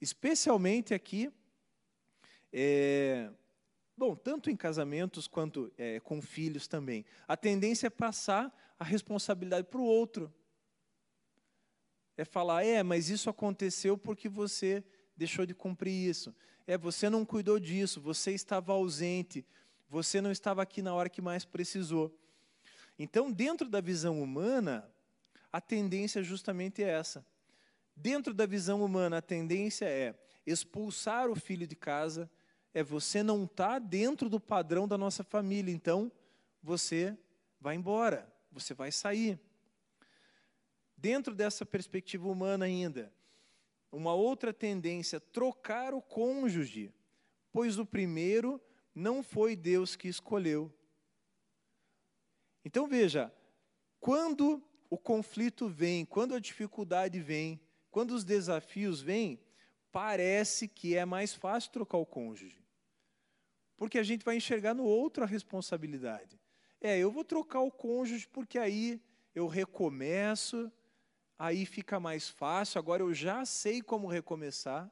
Especialmente 0.00 0.94
aqui 0.94 1.32
é, 2.58 3.30
bom, 3.94 4.16
tanto 4.16 4.48
em 4.48 4.56
casamentos 4.56 5.28
quanto 5.28 5.70
é, 5.76 6.00
com 6.00 6.22
filhos 6.22 6.66
também. 6.66 7.04
A 7.28 7.36
tendência 7.36 7.88
é 7.88 7.90
passar 7.90 8.50
a 8.78 8.84
responsabilidade 8.84 9.66
para 9.66 9.78
o 9.78 9.84
outro. 9.84 10.32
É 12.16 12.24
falar, 12.24 12.64
é, 12.64 12.82
mas 12.82 13.10
isso 13.10 13.28
aconteceu 13.28 13.98
porque 13.98 14.26
você 14.26 14.82
deixou 15.14 15.44
de 15.44 15.52
cumprir 15.52 16.08
isso. 16.08 16.34
É, 16.66 16.78
você 16.78 17.10
não 17.10 17.26
cuidou 17.26 17.60
disso, 17.60 18.00
você 18.00 18.32
estava 18.32 18.72
ausente, 18.72 19.44
você 19.86 20.22
não 20.22 20.32
estava 20.32 20.62
aqui 20.62 20.80
na 20.80 20.94
hora 20.94 21.10
que 21.10 21.20
mais 21.20 21.44
precisou. 21.44 22.18
Então, 22.98 23.30
dentro 23.30 23.68
da 23.68 23.82
visão 23.82 24.22
humana, 24.22 24.90
a 25.52 25.60
tendência 25.60 26.22
justamente 26.22 26.82
é 26.82 26.88
essa. 26.88 27.22
Dentro 27.94 28.32
da 28.32 28.46
visão 28.46 28.82
humana, 28.82 29.18
a 29.18 29.22
tendência 29.22 29.84
é 29.84 30.18
expulsar 30.46 31.28
o 31.28 31.34
filho 31.34 31.66
de 31.66 31.76
casa, 31.76 32.30
é 32.76 32.82
você 32.82 33.22
não 33.22 33.44
estar 33.44 33.68
tá 33.68 33.78
dentro 33.78 34.28
do 34.28 34.38
padrão 34.38 34.86
da 34.86 34.98
nossa 34.98 35.24
família, 35.24 35.72
então 35.72 36.12
você 36.62 37.16
vai 37.58 37.74
embora, 37.74 38.30
você 38.52 38.74
vai 38.74 38.92
sair. 38.92 39.40
Dentro 40.94 41.34
dessa 41.34 41.64
perspectiva 41.64 42.28
humana 42.28 42.66
ainda, 42.66 43.10
uma 43.90 44.12
outra 44.12 44.52
tendência, 44.52 45.18
trocar 45.18 45.94
o 45.94 46.02
cônjuge, 46.02 46.92
pois 47.50 47.78
o 47.78 47.86
primeiro 47.86 48.60
não 48.94 49.22
foi 49.22 49.56
Deus 49.56 49.96
que 49.96 50.06
escolheu. 50.06 50.70
Então 52.62 52.86
veja, 52.86 53.32
quando 53.98 54.62
o 54.90 54.98
conflito 54.98 55.66
vem, 55.66 56.04
quando 56.04 56.34
a 56.34 56.38
dificuldade 56.38 57.18
vem, 57.20 57.58
quando 57.90 58.10
os 58.10 58.22
desafios 58.22 59.00
vêm, 59.00 59.40
parece 59.90 60.68
que 60.68 60.94
é 60.94 61.06
mais 61.06 61.32
fácil 61.32 61.72
trocar 61.72 61.96
o 61.96 62.04
cônjuge. 62.04 62.65
Porque 63.76 63.98
a 63.98 64.02
gente 64.02 64.24
vai 64.24 64.36
enxergar 64.36 64.74
no 64.74 64.84
outro 64.84 65.22
a 65.22 65.26
responsabilidade. 65.26 66.40
É, 66.80 66.98
eu 66.98 67.10
vou 67.10 67.24
trocar 67.24 67.60
o 67.60 67.70
cônjuge 67.70 68.26
porque 68.28 68.58
aí 68.58 69.00
eu 69.34 69.46
recomeço, 69.46 70.70
aí 71.38 71.66
fica 71.66 72.00
mais 72.00 72.28
fácil, 72.28 72.78
agora 72.78 73.02
eu 73.02 73.12
já 73.12 73.44
sei 73.44 73.82
como 73.82 74.06
recomeçar. 74.06 74.90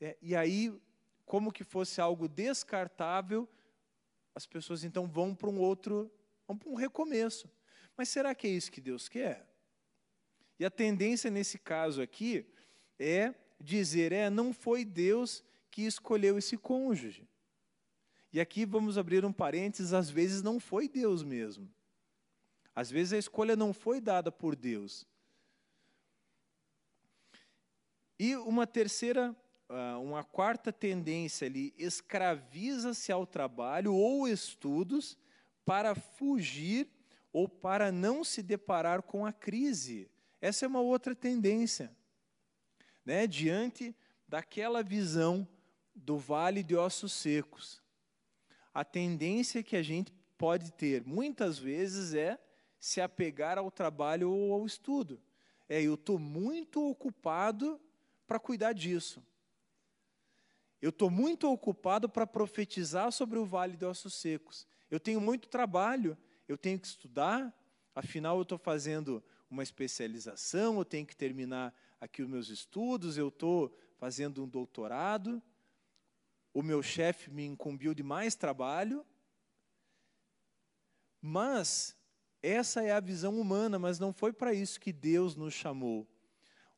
É, 0.00 0.16
e 0.22 0.34
aí, 0.34 0.72
como 1.26 1.52
que 1.52 1.64
fosse 1.64 2.00
algo 2.00 2.28
descartável, 2.28 3.48
as 4.34 4.46
pessoas 4.46 4.84
então 4.84 5.06
vão 5.06 5.34
para 5.34 5.50
um 5.50 5.58
outro, 5.58 6.10
vão 6.46 6.56
para 6.56 6.70
um 6.70 6.74
recomeço. 6.74 7.50
Mas 7.96 8.08
será 8.08 8.34
que 8.34 8.46
é 8.46 8.50
isso 8.50 8.70
que 8.70 8.80
Deus 8.80 9.08
quer? 9.08 9.46
E 10.58 10.64
a 10.64 10.70
tendência 10.70 11.30
nesse 11.30 11.58
caso 11.58 12.00
aqui 12.00 12.46
é 12.98 13.34
dizer, 13.60 14.12
é, 14.12 14.30
não 14.30 14.52
foi 14.52 14.84
Deus 14.84 15.44
que 15.70 15.82
escolheu 15.82 16.38
esse 16.38 16.56
cônjuge. 16.56 17.28
E 18.32 18.40
aqui 18.40 18.64
vamos 18.64 18.98
abrir 18.98 19.24
um 19.24 19.32
parênteses, 19.32 19.92
às 19.92 20.10
vezes 20.10 20.42
não 20.42 20.60
foi 20.60 20.88
Deus 20.88 21.22
mesmo. 21.22 21.70
Às 22.74 22.90
vezes 22.90 23.12
a 23.12 23.18
escolha 23.18 23.56
não 23.56 23.72
foi 23.72 24.00
dada 24.00 24.30
por 24.30 24.54
Deus. 24.54 25.06
E 28.18 28.36
uma 28.36 28.66
terceira, 28.66 29.34
ah, 29.68 29.98
uma 29.98 30.22
quarta 30.22 30.72
tendência 30.72 31.46
ali, 31.46 31.72
escraviza-se 31.78 33.10
ao 33.10 33.26
trabalho 33.26 33.94
ou 33.94 34.28
estudos 34.28 35.16
para 35.64 35.94
fugir 35.94 36.88
ou 37.32 37.48
para 37.48 37.92
não 37.92 38.24
se 38.24 38.42
deparar 38.42 39.02
com 39.02 39.24
a 39.24 39.32
crise. 39.32 40.10
Essa 40.40 40.64
é 40.64 40.68
uma 40.68 40.80
outra 40.80 41.14
tendência. 41.14 41.94
Né? 43.04 43.26
Diante 43.26 43.94
daquela 44.26 44.82
visão 44.82 45.48
do 45.98 46.16
vale 46.16 46.62
de 46.62 46.76
ossos 46.76 47.12
secos, 47.12 47.82
a 48.72 48.84
tendência 48.84 49.62
que 49.62 49.76
a 49.76 49.82
gente 49.82 50.12
pode 50.36 50.72
ter 50.72 51.04
muitas 51.04 51.58
vezes 51.58 52.14
é 52.14 52.38
se 52.78 53.00
apegar 53.00 53.58
ao 53.58 53.70
trabalho 53.70 54.30
ou 54.30 54.52
ao 54.52 54.64
estudo. 54.64 55.20
É, 55.68 55.82
eu 55.82 55.94
estou 55.94 56.18
muito 56.18 56.88
ocupado 56.88 57.80
para 58.26 58.38
cuidar 58.38 58.72
disso. 58.72 59.22
Eu 60.80 60.90
estou 60.90 61.10
muito 61.10 61.50
ocupado 61.50 62.08
para 62.08 62.26
profetizar 62.26 63.10
sobre 63.10 63.38
o 63.38 63.44
vale 63.44 63.76
de 63.76 63.84
ossos 63.84 64.14
secos. 64.14 64.66
Eu 64.90 65.00
tenho 65.00 65.20
muito 65.20 65.48
trabalho, 65.48 66.16
eu 66.46 66.56
tenho 66.56 66.78
que 66.78 66.86
estudar, 66.86 67.52
afinal 67.94 68.36
eu 68.36 68.42
estou 68.42 68.58
fazendo 68.58 69.22
uma 69.50 69.62
especialização, 69.62 70.78
eu 70.78 70.84
tenho 70.84 71.04
que 71.04 71.16
terminar 71.16 71.74
aqui 72.00 72.22
os 72.22 72.28
meus 72.28 72.48
estudos, 72.48 73.18
eu 73.18 73.28
estou 73.28 73.76
fazendo 73.96 74.44
um 74.44 74.48
doutorado, 74.48 75.42
o 76.58 76.62
meu 76.62 76.82
chefe 76.82 77.30
me 77.30 77.44
incumbiu 77.44 77.94
de 77.94 78.02
mais 78.02 78.34
trabalho, 78.34 79.06
mas 81.22 81.96
essa 82.42 82.82
é 82.82 82.90
a 82.90 82.98
visão 82.98 83.40
humana, 83.40 83.78
mas 83.78 84.00
não 84.00 84.12
foi 84.12 84.32
para 84.32 84.52
isso 84.52 84.80
que 84.80 84.92
Deus 84.92 85.36
nos 85.36 85.54
chamou. 85.54 86.04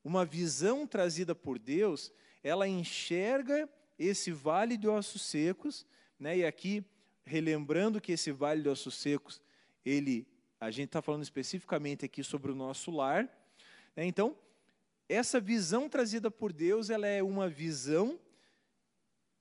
Uma 0.05 0.23
visão 0.23 0.87
trazida 0.87 1.35
por 1.35 1.59
Deus, 1.59 2.13
ela 2.43 2.69
enxerga 2.69 3.67
esse 3.99 4.31
vale 4.31 4.77
de 4.77 4.87
ossos 4.87 5.23
secos, 5.23 5.87
né? 6.19 6.37
E 6.37 6.45
aqui 6.45 6.85
relembrando 7.25 8.03
que 8.03 8.13
esse 8.13 8.31
vale 8.31 8.61
de 8.61 8.69
ossos 8.69 8.97
secos, 8.97 9.41
ele, 9.83 10.29
a 10.61 10.71
gente 10.71 10.89
está 10.89 11.01
falando 11.01 11.23
especificamente 11.23 12.05
aqui 12.05 12.23
sobre 12.23 12.53
o 12.53 12.55
nosso 12.55 12.91
lar. 12.91 13.25
Né? 13.97 14.05
Então, 14.05 14.37
essa 15.09 15.41
visão 15.41 15.89
trazida 15.89 16.31
por 16.31 16.53
Deus, 16.53 16.91
ela 16.91 17.07
é 17.07 17.23
uma 17.23 17.49
visão 17.49 18.21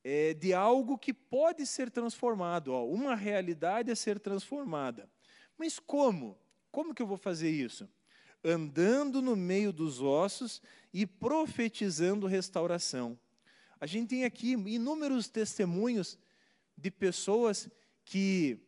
é, 0.03 0.33
de 0.33 0.53
algo 0.53 0.97
que 0.97 1.13
pode 1.13 1.65
ser 1.65 1.89
transformado, 1.89 2.73
ó, 2.73 2.85
uma 2.85 3.15
realidade 3.15 3.91
a 3.91 3.95
ser 3.95 4.19
transformada. 4.19 5.09
Mas 5.57 5.79
como? 5.79 6.37
Como 6.71 6.93
que 6.93 7.01
eu 7.01 7.07
vou 7.07 7.17
fazer 7.17 7.49
isso? 7.49 7.89
Andando 8.43 9.21
no 9.21 9.35
meio 9.35 9.73
dos 9.73 10.01
ossos 10.01 10.61
e 10.93 11.05
profetizando 11.05 12.27
restauração. 12.27 13.19
A 13.79 13.85
gente 13.85 14.09
tem 14.09 14.25
aqui 14.25 14.51
inúmeros 14.53 15.27
testemunhos 15.27 16.17
de 16.77 16.89
pessoas 16.89 17.69
que, 18.05 18.59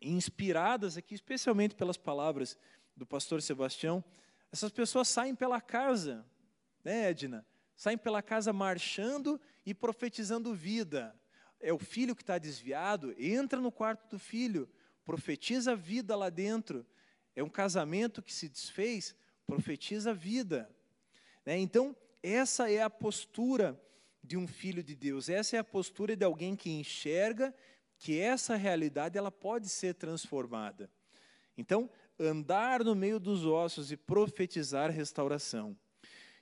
inspiradas 0.00 0.96
aqui, 0.96 1.14
especialmente 1.14 1.74
pelas 1.74 1.96
palavras 1.96 2.58
do 2.96 3.06
pastor 3.06 3.42
Sebastião, 3.42 4.02
essas 4.50 4.70
pessoas 4.70 5.08
saem 5.08 5.34
pela 5.34 5.60
casa, 5.60 6.24
né, 6.82 7.10
Edna? 7.10 7.44
Saem 7.76 7.98
pela 7.98 8.22
casa 8.22 8.52
marchando 8.52 9.40
e 9.64 9.74
profetizando 9.74 10.54
vida. 10.54 11.14
É 11.60 11.72
o 11.72 11.78
filho 11.78 12.14
que 12.14 12.22
está 12.22 12.38
desviado, 12.38 13.14
entra 13.18 13.60
no 13.60 13.72
quarto 13.72 14.08
do 14.10 14.18
filho, 14.18 14.68
profetiza 15.04 15.74
vida 15.74 16.14
lá 16.14 16.28
dentro. 16.28 16.86
É 17.34 17.42
um 17.42 17.48
casamento 17.48 18.22
que 18.22 18.32
se 18.32 18.48
desfez, 18.48 19.14
profetiza 19.46 20.12
vida. 20.12 20.70
Né? 21.44 21.58
Então, 21.58 21.96
essa 22.22 22.70
é 22.70 22.82
a 22.82 22.90
postura 22.90 23.80
de 24.22 24.36
um 24.36 24.46
filho 24.46 24.82
de 24.82 24.94
Deus, 24.94 25.28
essa 25.28 25.56
é 25.56 25.58
a 25.58 25.64
postura 25.64 26.16
de 26.16 26.24
alguém 26.24 26.56
que 26.56 26.70
enxerga 26.70 27.54
que 27.98 28.18
essa 28.18 28.56
realidade 28.56 29.18
ela 29.18 29.30
pode 29.30 29.68
ser 29.68 29.94
transformada. 29.94 30.90
Então, 31.56 31.90
andar 32.18 32.82
no 32.82 32.94
meio 32.94 33.20
dos 33.20 33.44
ossos 33.44 33.92
e 33.92 33.96
profetizar 33.96 34.90
restauração. 34.90 35.76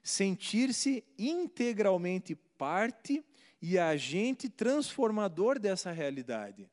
Sentir-se 0.02 1.04
integralmente 1.18 2.35
parte 2.62 3.25
e 3.61 3.77
agente 3.77 4.48
transformador 4.48 5.59
dessa 5.59 5.90
realidade. 5.90 6.70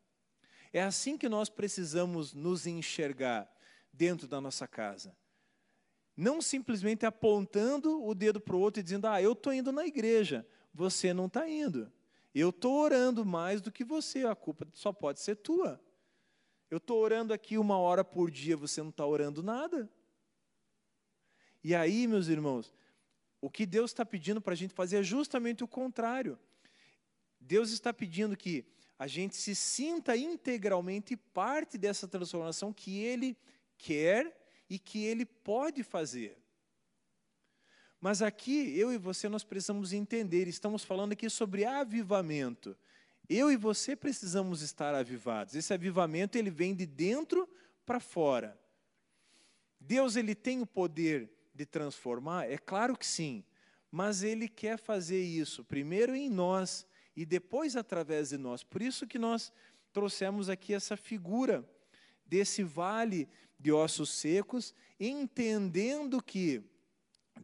É 0.71 0.83
assim 0.83 1.17
que 1.17 1.27
nós 1.27 1.49
precisamos 1.49 2.31
nos 2.31 2.67
enxergar 2.67 3.51
dentro 3.91 4.27
da 4.27 4.39
nossa 4.39 4.67
casa. 4.67 5.17
Não 6.15 6.43
simplesmente 6.43 7.07
apontando 7.07 8.05
o 8.05 8.13
dedo 8.13 8.39
para 8.39 8.55
o 8.55 8.59
outro 8.59 8.79
e 8.79 8.83
dizendo, 8.83 9.07
ah, 9.07 9.19
eu 9.19 9.31
estou 9.31 9.51
indo 9.51 9.71
na 9.71 9.83
igreja, 9.83 10.47
você 10.71 11.11
não 11.11 11.25
está 11.25 11.49
indo. 11.49 11.91
Eu 12.35 12.49
estou 12.49 12.77
orando 12.77 13.25
mais 13.25 13.59
do 13.59 13.71
que 13.71 13.83
você, 13.83 14.27
a 14.27 14.35
culpa 14.35 14.67
só 14.75 14.93
pode 14.93 15.19
ser 15.19 15.37
tua. 15.37 15.83
Eu 16.69 16.77
estou 16.77 16.99
orando 16.99 17.33
aqui 17.33 17.57
uma 17.57 17.79
hora 17.79 18.03
por 18.03 18.29
dia, 18.29 18.55
você 18.55 18.79
não 18.83 18.91
está 18.91 19.07
orando 19.07 19.41
nada. 19.41 19.89
E 21.63 21.73
aí, 21.73 22.05
meus 22.05 22.27
irmãos, 22.27 22.71
o 23.41 23.49
que 23.49 23.65
Deus 23.65 23.91
está 23.91 24.05
pedindo 24.05 24.41
para 24.41 24.53
a 24.53 24.57
gente 24.57 24.73
fazer 24.73 24.97
é 24.97 25.03
justamente 25.03 25.63
o 25.63 25.67
contrário. 25.67 26.37
Deus 27.39 27.71
está 27.71 27.93
pedindo 27.93 28.35
que 28.35 28.65
a 28.97 29.07
gente 29.07 29.35
se 29.35 29.55
sinta 29.55 30.17
integralmente 30.17 31.15
parte 31.15 31.77
dessa 31.77 32.07
transformação 32.07 32.73
que 32.73 32.99
Ele 32.99 33.37
quer 33.77 34.37
e 34.69 34.77
que 34.77 35.05
Ele 35.05 35.25
pode 35.25 35.83
fazer. 35.83 36.37
Mas 38.01 38.21
aqui, 38.21 38.77
eu 38.77 38.93
e 38.93 38.97
você, 38.97 39.27
nós 39.27 39.43
precisamos 39.43 39.93
entender, 39.93 40.47
estamos 40.47 40.83
falando 40.83 41.13
aqui 41.13 41.29
sobre 41.29 41.65
avivamento. 41.65 42.77
Eu 43.27 43.51
e 43.51 43.57
você 43.57 43.95
precisamos 43.95 44.61
estar 44.61 44.95
avivados. 44.95 45.55
Esse 45.55 45.73
avivamento, 45.73 46.37
ele 46.37 46.49
vem 46.49 46.73
de 46.73 46.85
dentro 46.85 47.47
para 47.85 47.99
fora. 47.99 48.59
Deus, 49.79 50.15
ele 50.15 50.33
tem 50.33 50.61
o 50.61 50.65
poder 50.65 51.29
de 51.59 51.65
transformar? 51.65 52.49
É 52.49 52.57
claro 52.57 52.97
que 52.97 53.05
sim. 53.05 53.43
Mas 53.91 54.23
ele 54.23 54.47
quer 54.47 54.77
fazer 54.77 55.21
isso 55.21 55.61
primeiro 55.65 56.15
em 56.15 56.29
nós 56.29 56.87
e 57.17 57.25
depois 57.25 57.75
através 57.75 58.29
de 58.29 58.37
nós. 58.37 58.63
Por 58.63 58.81
isso 58.81 59.05
que 59.05 59.19
nós 59.19 59.51
trouxemos 59.91 60.49
aqui 60.49 60.73
essa 60.73 60.95
figura 60.95 61.69
desse 62.25 62.63
vale 62.63 63.27
de 63.59 63.73
ossos 63.73 64.09
secos, 64.09 64.73
entendendo 64.97 66.23
que 66.23 66.63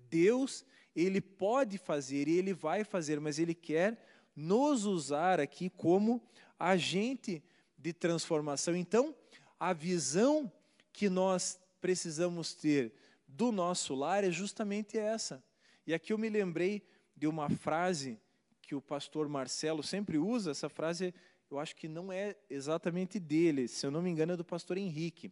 Deus, 0.09 0.63
ele 0.95 1.19
pode 1.19 1.77
fazer 1.77 2.29
e 2.29 2.37
ele 2.37 2.53
vai 2.53 2.85
fazer, 2.85 3.19
mas 3.19 3.37
ele 3.37 3.53
quer 3.53 4.01
nos 4.33 4.85
usar 4.85 5.41
aqui 5.41 5.69
como 5.69 6.23
agente 6.57 7.43
de 7.77 7.91
transformação. 7.91 8.77
Então, 8.77 9.13
a 9.59 9.73
visão 9.73 10.49
que 10.93 11.09
nós 11.09 11.59
precisamos 11.81 12.53
ter 12.53 12.93
do 13.35 13.51
nosso 13.51 13.93
lar 13.93 14.23
é 14.23 14.31
justamente 14.31 14.97
essa. 14.97 15.43
E 15.85 15.93
aqui 15.93 16.13
eu 16.13 16.17
me 16.17 16.29
lembrei 16.29 16.81
de 17.15 17.27
uma 17.27 17.49
frase 17.49 18.19
que 18.61 18.73
o 18.73 18.81
pastor 18.81 19.27
Marcelo 19.27 19.83
sempre 19.83 20.17
usa, 20.17 20.51
essa 20.51 20.69
frase 20.69 21.13
eu 21.51 21.59
acho 21.59 21.75
que 21.75 21.87
não 21.87 22.11
é 22.11 22.35
exatamente 22.49 23.19
dele, 23.19 23.67
se 23.67 23.85
eu 23.85 23.91
não 23.91 24.01
me 24.01 24.09
engano 24.09 24.33
é 24.33 24.37
do 24.37 24.43
pastor 24.43 24.77
Henrique. 24.77 25.31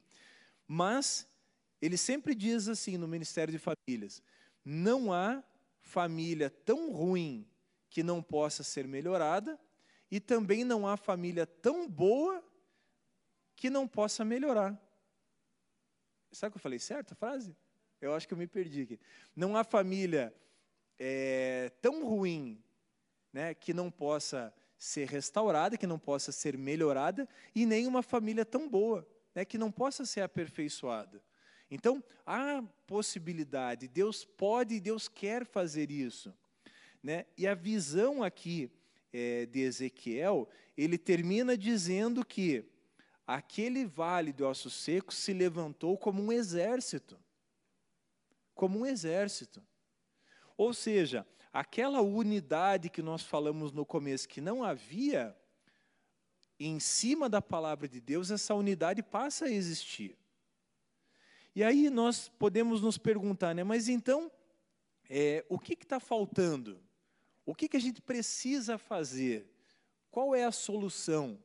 Mas 0.67 1.27
ele 1.81 1.97
sempre 1.97 2.35
diz 2.35 2.67
assim 2.67 2.97
no 2.97 3.07
Ministério 3.07 3.51
de 3.51 3.57
Famílias: 3.57 4.21
não 4.63 5.11
há 5.11 5.43
família 5.79 6.49
tão 6.49 6.91
ruim 6.91 7.47
que 7.89 8.03
não 8.03 8.21
possa 8.21 8.63
ser 8.63 8.87
melhorada, 8.87 9.59
e 10.11 10.19
também 10.19 10.63
não 10.63 10.87
há 10.87 10.95
família 10.95 11.47
tão 11.47 11.89
boa 11.89 12.43
que 13.55 13.69
não 13.69 13.87
possa 13.87 14.23
melhorar. 14.23 14.79
Sabe 16.31 16.51
que 16.51 16.57
eu 16.57 16.61
falei 16.61 16.79
certo 16.79 17.13
a 17.13 17.15
frase? 17.15 17.55
Eu 18.03 18.13
acho 18.13 18.27
que 18.27 18.33
eu 18.33 18.37
me 18.37 18.47
perdi 18.47 18.81
aqui. 18.81 18.99
Não 19.33 19.55
há 19.55 19.63
família 19.63 20.33
é, 20.99 21.71
tão 21.81 22.05
ruim 22.05 22.61
né, 23.31 23.53
que 23.53 23.73
não 23.73 23.89
possa 23.89 24.53
ser 24.77 25.07
restaurada, 25.07 25.77
que 25.77 25.87
não 25.87 25.97
possa 25.97 26.29
ser 26.31 26.57
melhorada, 26.57 27.27
e 27.55 27.65
nem 27.65 27.87
uma 27.87 28.03
família 28.03 28.43
tão 28.43 28.67
boa 28.67 29.07
né, 29.33 29.45
que 29.45 29.57
não 29.57 29.71
possa 29.71 30.05
ser 30.05 30.19
aperfeiçoada. 30.19 31.23
Então, 31.71 32.03
há 32.25 32.61
possibilidade, 32.85 33.87
Deus 33.87 34.25
pode 34.25 34.75
e 34.75 34.81
Deus 34.81 35.07
quer 35.07 35.45
fazer 35.45 35.89
isso. 35.89 36.33
Né? 37.01 37.25
E 37.37 37.47
a 37.47 37.55
visão 37.55 38.21
aqui 38.21 38.69
é, 39.13 39.45
de 39.45 39.61
Ezequiel, 39.61 40.49
ele 40.75 40.97
termina 40.97 41.57
dizendo 41.57 42.25
que 42.25 42.65
aquele 43.25 43.85
vale 43.85 44.33
de 44.33 44.43
ossos 44.43 44.73
secos 44.73 45.15
se 45.15 45.31
levantou 45.31 45.97
como 45.97 46.21
um 46.21 46.33
exército. 46.33 47.17
Como 48.53 48.79
um 48.79 48.85
exército. 48.85 49.65
Ou 50.57 50.73
seja, 50.73 51.25
aquela 51.51 52.01
unidade 52.01 52.89
que 52.89 53.01
nós 53.01 53.21
falamos 53.23 53.71
no 53.71 53.85
começo, 53.85 54.27
que 54.27 54.41
não 54.41 54.63
havia, 54.63 55.35
em 56.59 56.79
cima 56.79 57.29
da 57.29 57.41
palavra 57.41 57.87
de 57.87 57.99
Deus, 57.99 58.31
essa 58.31 58.53
unidade 58.53 59.01
passa 59.03 59.45
a 59.45 59.51
existir. 59.51 60.17
E 61.55 61.63
aí 61.63 61.89
nós 61.89 62.29
podemos 62.29 62.81
nos 62.81 62.97
perguntar, 62.97 63.53
né, 63.53 63.63
mas 63.63 63.87
então, 63.87 64.31
é, 65.09 65.45
o 65.49 65.59
que 65.59 65.73
está 65.73 65.99
faltando? 65.99 66.81
O 67.45 67.53
que, 67.53 67.67
que 67.67 67.77
a 67.77 67.81
gente 67.81 68.01
precisa 68.01 68.77
fazer? 68.77 69.47
Qual 70.09 70.33
é 70.33 70.45
a 70.45 70.51
solução? 70.51 71.37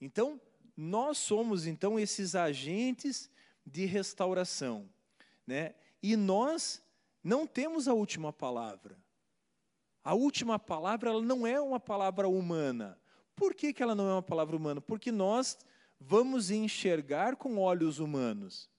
Então, 0.00 0.40
nós 0.76 1.18
somos 1.18 1.66
então 1.66 1.98
esses 1.98 2.34
agentes 2.34 3.30
de 3.66 3.84
restauração, 3.84 4.88
né? 5.46 5.74
E 6.02 6.14
nós 6.16 6.82
não 7.22 7.46
temos 7.46 7.88
a 7.88 7.94
última 7.94 8.32
palavra. 8.32 8.96
A 10.04 10.14
última 10.14 10.58
palavra 10.58 11.10
ela 11.10 11.22
não 11.22 11.44
é 11.44 11.60
uma 11.60 11.80
palavra 11.80 12.28
humana. 12.28 12.96
Por 13.34 13.54
que, 13.54 13.72
que 13.72 13.82
ela 13.82 13.94
não 13.94 14.08
é 14.08 14.12
uma 14.12 14.22
palavra 14.22 14.56
humana? 14.56 14.80
Porque 14.80 15.10
nós 15.10 15.58
vamos 15.98 16.50
enxergar 16.50 17.34
com 17.34 17.58
olhos 17.58 17.98
humanos. 17.98 18.70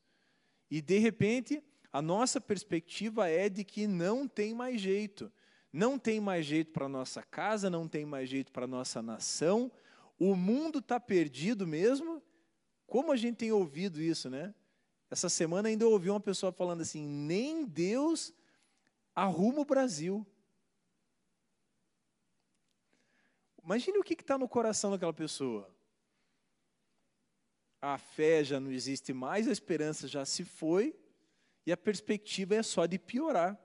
E 0.72 0.82
de 0.82 0.98
repente, 1.00 1.62
a 1.92 2.02
nossa 2.02 2.40
perspectiva 2.40 3.30
é 3.30 3.50
de 3.50 3.66
que 3.66 3.88
não 3.88 4.28
tem 4.28 4.54
mais 4.54 4.80
jeito. 4.80 5.32
Não 5.72 6.00
tem 6.00 6.20
mais 6.22 6.46
jeito 6.46 6.72
para 6.72 6.86
a 6.86 6.90
nossa 6.90 7.22
casa, 7.22 7.70
não 7.70 7.88
tem 7.88 8.06
mais 8.06 8.30
jeito 8.30 8.52
para 8.52 8.64
a 8.64 8.68
nossa 8.68 9.02
nação. 9.02 9.72
O 10.18 10.36
mundo 10.36 10.80
está 10.80 11.00
perdido 11.00 11.68
mesmo. 11.68 12.24
Como 12.86 13.12
a 13.12 13.18
gente 13.18 13.36
tem 13.36 13.52
ouvido 13.52 14.02
isso, 14.02 14.30
né? 14.30 14.56
Essa 15.10 15.30
semana 15.30 15.70
ainda 15.70 15.86
eu 15.86 15.92
ouvi 15.92 16.10
uma 16.10 16.20
pessoa 16.20 16.52
falando 16.52 16.82
assim: 16.82 17.06
nem 17.06 17.66
Deus 17.66 18.34
arruma 19.16 19.62
o 19.62 19.66
Brasil. 19.66 20.26
Imagine 23.64 23.98
o 23.98 24.04
que 24.04 24.14
está 24.14 24.38
no 24.38 24.48
coração 24.48 24.92
daquela 24.92 25.14
pessoa. 25.14 25.70
A 27.82 27.98
fé 27.98 28.44
já 28.44 28.60
não 28.60 28.72
existe 28.72 29.14
mais, 29.14 29.48
a 29.48 29.52
esperança 29.52 30.08
já 30.08 30.26
se 30.26 30.44
foi, 30.44 30.98
e 31.66 31.72
a 31.72 31.78
perspectiva 31.78 32.56
é 32.56 32.64
só 32.64 32.86
de 32.86 32.98
piorar. 32.98 33.60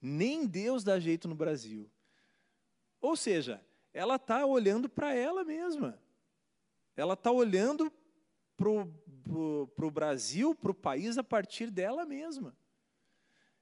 Nem 0.00 0.46
Deus 0.46 0.82
dá 0.84 0.98
jeito 0.98 1.28
no 1.28 1.34
Brasil. 1.34 1.90
Ou 3.00 3.16
seja, 3.16 3.64
ela 3.92 4.16
está 4.16 4.44
olhando 4.44 4.88
para 4.88 5.14
ela 5.14 5.44
mesma. 5.44 5.98
Ela 6.96 7.14
está 7.14 7.30
olhando 7.30 7.92
para 8.56 8.68
o 9.26 9.90
Brasil, 9.90 10.54
para 10.54 10.70
o 10.70 10.74
país, 10.74 11.16
a 11.18 11.24
partir 11.24 11.70
dela 11.70 12.04
mesma. 12.04 12.56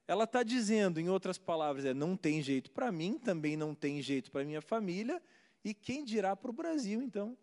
Ela 0.07 0.25
está 0.25 0.43
dizendo, 0.43 0.99
em 0.99 1.09
outras 1.09 1.37
palavras, 1.37 1.85
é, 1.85 1.93
não 1.93 2.17
tem 2.17 2.41
jeito 2.41 2.71
para 2.71 2.91
mim, 2.91 3.17
também 3.17 3.55
não 3.55 3.73
tem 3.73 4.01
jeito 4.01 4.31
para 4.31 4.43
minha 4.43 4.61
família, 4.61 5.21
e 5.63 5.73
quem 5.73 6.03
dirá 6.03 6.35
para 6.35 6.51
o 6.51 6.53
Brasil, 6.53 7.01
então? 7.01 7.37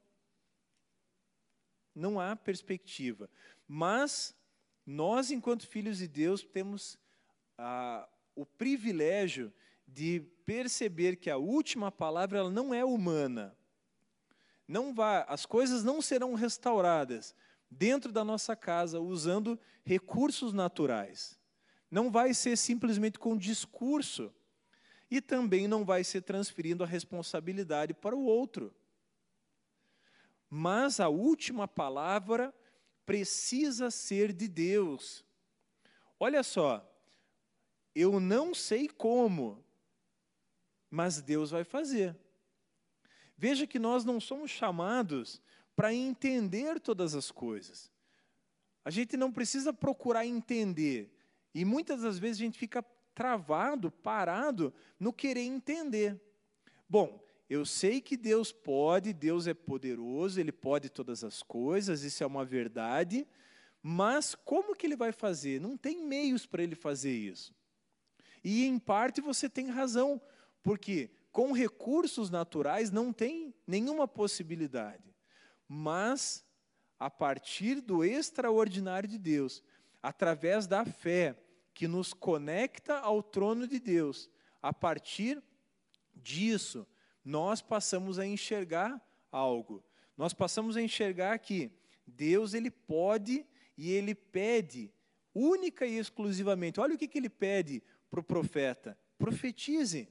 Não 1.94 2.20
há 2.20 2.36
perspectiva. 2.36 3.30
Mas 3.66 4.36
nós, 4.86 5.30
enquanto 5.30 5.66
filhos 5.66 5.98
de 5.98 6.06
Deus, 6.06 6.42
temos 6.42 6.98
ah, 7.56 8.06
o 8.34 8.44
privilégio 8.44 9.52
de 9.86 10.20
perceber 10.44 11.16
que 11.16 11.30
a 11.30 11.36
última 11.38 11.90
palavra 11.90 12.38
ela 12.38 12.50
não 12.50 12.74
é 12.74 12.84
humana. 12.84 13.56
Não 14.68 14.94
vai, 14.94 15.24
as 15.26 15.46
coisas 15.46 15.82
não 15.82 16.02
serão 16.02 16.34
restauradas 16.34 17.34
dentro 17.70 18.10
da 18.10 18.24
nossa 18.24 18.56
casa 18.56 19.00
usando 19.00 19.58
recursos 19.84 20.52
naturais. 20.52 21.38
Não 21.90 22.10
vai 22.10 22.34
ser 22.34 22.56
simplesmente 22.56 23.18
com 23.18 23.36
discurso. 23.36 24.32
E 25.10 25.20
também 25.20 25.66
não 25.66 25.84
vai 25.84 26.04
ser 26.04 26.22
transferindo 26.22 26.84
a 26.84 26.86
responsabilidade 26.86 27.92
para 27.92 28.14
o 28.14 28.24
outro. 28.24 28.74
Mas 30.48 31.00
a 31.00 31.08
última 31.08 31.66
palavra 31.66 32.54
precisa 33.04 33.90
ser 33.90 34.32
de 34.32 34.46
Deus. 34.46 35.24
Olha 36.18 36.42
só, 36.42 36.86
eu 37.94 38.20
não 38.20 38.54
sei 38.54 38.88
como, 38.88 39.64
mas 40.88 41.20
Deus 41.20 41.50
vai 41.50 41.64
fazer. 41.64 42.16
Veja 43.36 43.66
que 43.66 43.78
nós 43.78 44.04
não 44.04 44.20
somos 44.20 44.50
chamados 44.50 45.40
para 45.80 45.94
entender 45.94 46.78
todas 46.78 47.14
as 47.14 47.30
coisas. 47.30 47.90
A 48.84 48.90
gente 48.90 49.16
não 49.16 49.32
precisa 49.32 49.72
procurar 49.72 50.26
entender. 50.26 51.10
E 51.54 51.64
muitas 51.64 52.02
das 52.02 52.18
vezes 52.18 52.36
a 52.36 52.44
gente 52.44 52.58
fica 52.58 52.84
travado, 53.14 53.90
parado 53.90 54.74
no 54.98 55.10
querer 55.10 55.40
entender. 55.40 56.20
Bom, 56.86 57.24
eu 57.48 57.64
sei 57.64 57.98
que 57.98 58.14
Deus 58.14 58.52
pode, 58.52 59.14
Deus 59.14 59.46
é 59.46 59.54
poderoso, 59.54 60.38
Ele 60.38 60.52
pode 60.52 60.90
todas 60.90 61.24
as 61.24 61.42
coisas, 61.42 62.02
isso 62.02 62.22
é 62.22 62.26
uma 62.26 62.44
verdade, 62.44 63.26
mas 63.82 64.34
como 64.34 64.76
que 64.76 64.86
Ele 64.86 64.96
vai 64.96 65.12
fazer? 65.12 65.62
Não 65.62 65.78
tem 65.78 66.04
meios 66.04 66.44
para 66.44 66.62
Ele 66.62 66.74
fazer 66.74 67.16
isso. 67.16 67.54
E 68.44 68.66
em 68.66 68.78
parte 68.78 69.22
você 69.22 69.48
tem 69.48 69.70
razão, 69.70 70.20
porque 70.62 71.10
com 71.32 71.52
recursos 71.52 72.28
naturais 72.28 72.90
não 72.90 73.14
tem 73.14 73.54
nenhuma 73.66 74.06
possibilidade. 74.06 75.09
Mas, 75.72 76.44
a 76.98 77.08
partir 77.08 77.80
do 77.80 78.02
extraordinário 78.02 79.08
de 79.08 79.16
Deus, 79.16 79.62
através 80.02 80.66
da 80.66 80.84
fé 80.84 81.40
que 81.72 81.86
nos 81.86 82.12
conecta 82.12 82.98
ao 82.98 83.22
trono 83.22 83.68
de 83.68 83.78
Deus, 83.78 84.28
a 84.60 84.72
partir 84.72 85.40
disso, 86.12 86.84
nós 87.24 87.62
passamos 87.62 88.18
a 88.18 88.26
enxergar 88.26 89.00
algo. 89.30 89.80
Nós 90.16 90.34
passamos 90.34 90.76
a 90.76 90.82
enxergar 90.82 91.38
que 91.38 91.70
Deus 92.04 92.52
ele 92.52 92.72
pode 92.72 93.46
e 93.78 93.92
ele 93.92 94.12
pede 94.12 94.92
única 95.32 95.86
e 95.86 95.98
exclusivamente. 95.98 96.80
Olha 96.80 96.96
o 96.96 96.98
que, 96.98 97.06
que 97.06 97.16
ele 97.16 97.30
pede 97.30 97.80
para 98.10 98.18
o 98.18 98.24
profeta: 98.24 98.98
profetize. 99.16 100.08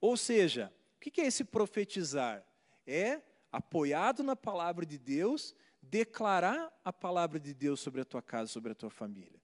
Ou 0.00 0.16
seja, 0.16 0.72
o 0.94 1.00
que 1.00 1.20
é 1.20 1.26
esse 1.26 1.42
profetizar? 1.42 2.46
É, 2.86 3.20
apoiado 3.52 4.22
na 4.22 4.34
palavra 4.34 4.86
de 4.86 4.98
Deus, 4.98 5.54
declarar 5.80 6.72
a 6.82 6.92
palavra 6.92 7.38
de 7.38 7.52
Deus 7.52 7.80
sobre 7.80 8.00
a 8.00 8.04
tua 8.04 8.22
casa, 8.22 8.50
sobre 8.50 8.72
a 8.72 8.74
tua 8.74 8.90
família. 8.90 9.40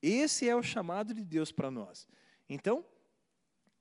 Esse 0.00 0.48
é 0.48 0.54
o 0.54 0.62
chamado 0.62 1.12
de 1.12 1.24
Deus 1.24 1.50
para 1.50 1.70
nós. 1.70 2.06
Então, 2.48 2.84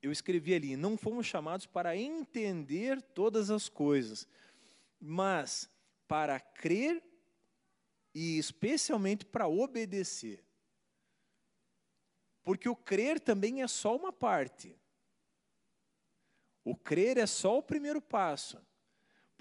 eu 0.02 0.12
escrevi 0.12 0.54
ali: 0.54 0.76
não 0.76 0.98
fomos 0.98 1.28
chamados 1.28 1.66
para 1.66 1.96
entender 1.96 3.02
todas 3.02 3.52
as 3.52 3.70
coisas, 3.70 4.28
mas 5.00 5.70
para 6.08 6.40
crer 6.40 7.04
e 8.14 8.38
especialmente 8.38 9.26
para 9.26 9.48
obedecer. 9.48 10.44
Porque 12.44 12.68
o 12.68 12.76
crer 12.76 13.20
também 13.20 13.62
é 13.62 13.68
só 13.68 13.96
uma 13.96 14.12
parte. 14.12 14.76
O 16.64 16.76
crer 16.76 17.18
é 17.18 17.26
só 17.26 17.58
o 17.58 17.64
primeiro 17.64 18.02
passo, 18.02 18.60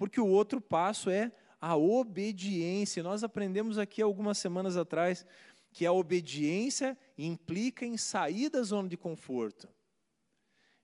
porque 0.01 0.19
o 0.19 0.25
outro 0.25 0.59
passo 0.59 1.11
é 1.11 1.31
a 1.59 1.75
obediência. 1.77 3.03
Nós 3.03 3.23
aprendemos 3.23 3.77
aqui 3.77 4.01
algumas 4.01 4.39
semanas 4.39 4.75
atrás 4.75 5.23
que 5.71 5.85
a 5.85 5.91
obediência 5.91 6.97
implica 7.15 7.85
em 7.85 7.95
sair 7.97 8.49
da 8.49 8.63
zona 8.63 8.89
de 8.89 8.97
conforto. 8.97 9.69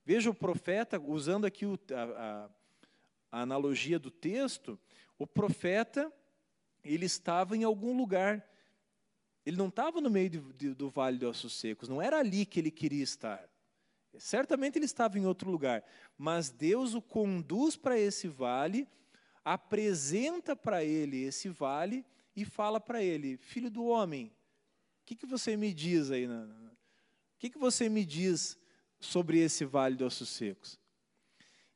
Veja 0.05 0.29
o 0.29 0.35
profeta, 0.35 1.01
usando 1.01 1.45
aqui 1.45 1.65
o, 1.65 1.79
a, 1.95 2.47
a, 3.31 3.41
analogia 3.41 3.97
do 3.97 4.11
texto, 4.11 4.79
o 5.17 5.25
profeta, 5.25 6.13
ele 6.83 7.07
estava 7.07 7.57
em 7.57 7.63
algum 7.63 7.97
lugar. 7.97 8.47
Ele 9.43 9.57
não 9.57 9.69
estava 9.69 9.99
no 9.99 10.11
meio 10.11 10.29
de, 10.29 10.39
de, 10.53 10.73
do 10.75 10.91
vale 10.91 11.17
de 11.17 11.25
ossos 11.25 11.59
secos, 11.59 11.89
não 11.89 11.99
era 11.99 12.19
ali 12.19 12.45
que 12.45 12.59
ele 12.59 12.69
queria 12.69 13.03
estar. 13.03 13.49
Certamente 14.19 14.77
ele 14.77 14.85
estava 14.85 15.17
em 15.17 15.25
outro 15.25 15.49
lugar, 15.49 15.83
mas 16.15 16.51
Deus 16.51 16.93
o 16.93 17.01
conduz 17.01 17.75
para 17.75 17.97
esse 17.97 18.27
vale, 18.27 18.87
apresenta 19.47 20.57
para 20.57 20.83
ele 20.83 21.23
esse 21.23 21.47
vale 21.47 22.05
e 22.35 22.43
fala 22.43 22.81
para 22.81 23.01
ele: 23.01 23.37
Filho 23.37 23.71
do 23.71 23.85
homem, 23.85 24.27
o 25.01 25.05
que, 25.05 25.15
que 25.15 25.25
você 25.25 25.55
me 25.55 25.73
diz 25.73 26.11
aí? 26.11 26.27
O 26.27 26.71
que, 27.39 27.49
que 27.49 27.57
você 27.57 27.87
me 27.87 28.03
diz 28.03 28.57
sobre 28.99 29.39
esse 29.39 29.63
vale 29.63 29.95
de 29.95 30.03
ossos 30.03 30.27
secos? 30.27 30.77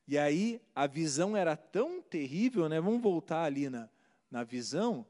E 0.06 0.18
aí 0.18 0.60
a 0.74 0.86
visão 0.86 1.34
era 1.34 1.56
tão 1.56 2.02
terrível, 2.02 2.68
né? 2.68 2.78
Vamos 2.78 3.00
voltar 3.00 3.44
ali 3.44 3.70
na, 3.70 3.88
na 4.30 4.44
visão. 4.44 5.06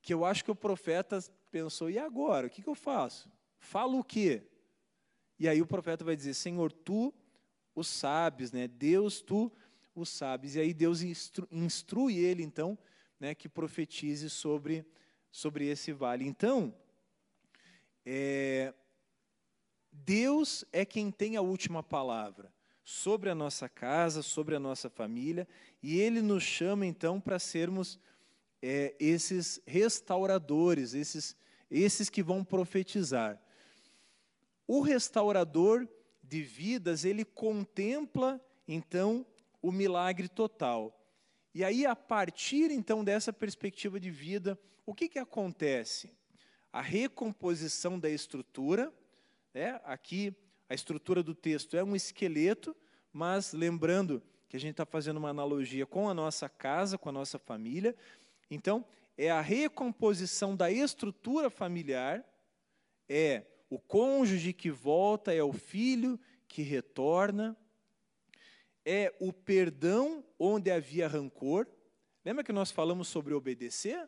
Que 0.00 0.12
eu 0.12 0.24
acho 0.24 0.44
que 0.44 0.50
o 0.50 0.56
profeta 0.56 1.20
pensou: 1.48 1.88
e 1.88 1.96
agora? 1.96 2.48
O 2.48 2.50
que, 2.50 2.60
que 2.60 2.68
eu 2.68 2.74
faço? 2.74 3.30
Falo 3.56 4.00
o 4.00 4.04
quê? 4.04 4.42
E 5.38 5.48
aí 5.48 5.62
o 5.62 5.66
profeta 5.66 6.04
vai 6.04 6.16
dizer: 6.16 6.34
Senhor, 6.34 6.72
tu 6.72 7.14
o 7.74 7.82
sabes, 7.82 8.52
né? 8.52 8.68
Deus, 8.68 9.20
tu 9.20 9.50
o 9.94 10.04
sabes. 10.04 10.54
E 10.54 10.60
aí 10.60 10.72
Deus 10.72 11.02
instru, 11.02 11.46
instrui 11.50 12.16
ele, 12.16 12.42
então, 12.42 12.78
né, 13.20 13.34
que 13.34 13.48
profetize 13.48 14.28
sobre, 14.30 14.84
sobre 15.30 15.66
esse 15.66 15.92
vale. 15.92 16.26
Então, 16.26 16.74
é, 18.04 18.74
Deus 19.92 20.64
é 20.72 20.84
quem 20.84 21.10
tem 21.10 21.36
a 21.36 21.42
última 21.42 21.82
palavra 21.82 22.52
sobre 22.84 23.30
a 23.30 23.34
nossa 23.34 23.68
casa, 23.68 24.22
sobre 24.22 24.56
a 24.56 24.60
nossa 24.60 24.90
família, 24.90 25.46
e 25.82 25.98
Ele 25.98 26.20
nos 26.20 26.42
chama 26.42 26.84
então 26.84 27.20
para 27.20 27.38
sermos 27.38 27.98
é, 28.60 28.94
esses 28.98 29.60
restauradores, 29.66 30.94
esses, 30.94 31.36
esses 31.70 32.10
que 32.10 32.22
vão 32.22 32.44
profetizar. 32.44 33.40
O 34.66 34.80
restaurador 34.80 35.86
de 36.22 36.42
vidas, 36.42 37.04
ele 37.04 37.24
contempla 37.24 38.40
então 38.66 39.26
o 39.60 39.70
milagre 39.72 40.28
total. 40.28 40.98
E 41.54 41.62
aí, 41.62 41.84
a 41.84 41.94
partir 41.94 42.70
então 42.70 43.04
dessa 43.04 43.32
perspectiva 43.32 44.00
de 44.00 44.10
vida, 44.10 44.58
o 44.86 44.94
que, 44.94 45.08
que 45.08 45.18
acontece? 45.18 46.10
A 46.72 46.80
recomposição 46.80 47.98
da 47.98 48.08
estrutura, 48.08 48.92
né? 49.52 49.80
aqui 49.84 50.34
a 50.68 50.74
estrutura 50.74 51.22
do 51.22 51.34
texto 51.34 51.76
é 51.76 51.84
um 51.84 51.94
esqueleto, 51.94 52.74
mas 53.12 53.52
lembrando 53.52 54.22
que 54.48 54.56
a 54.56 54.60
gente 54.60 54.70
está 54.72 54.86
fazendo 54.86 55.18
uma 55.18 55.28
analogia 55.28 55.84
com 55.84 56.08
a 56.08 56.14
nossa 56.14 56.48
casa, 56.48 56.96
com 56.96 57.10
a 57.10 57.12
nossa 57.12 57.38
família. 57.38 57.94
Então, 58.50 58.84
é 59.16 59.30
a 59.30 59.40
recomposição 59.40 60.56
da 60.56 60.70
estrutura 60.70 61.50
familiar, 61.50 62.24
é 63.08 63.44
o 63.72 63.78
cônjuge 63.78 64.52
que 64.52 64.70
volta, 64.70 65.32
é 65.32 65.42
o 65.42 65.50
filho 65.50 66.20
que 66.46 66.60
retorna, 66.60 67.56
é 68.84 69.14
o 69.18 69.32
perdão 69.32 70.22
onde 70.38 70.70
havia 70.70 71.08
rancor. 71.08 71.66
Lembra 72.22 72.44
que 72.44 72.52
nós 72.52 72.70
falamos 72.70 73.08
sobre 73.08 73.32
obedecer? 73.32 74.06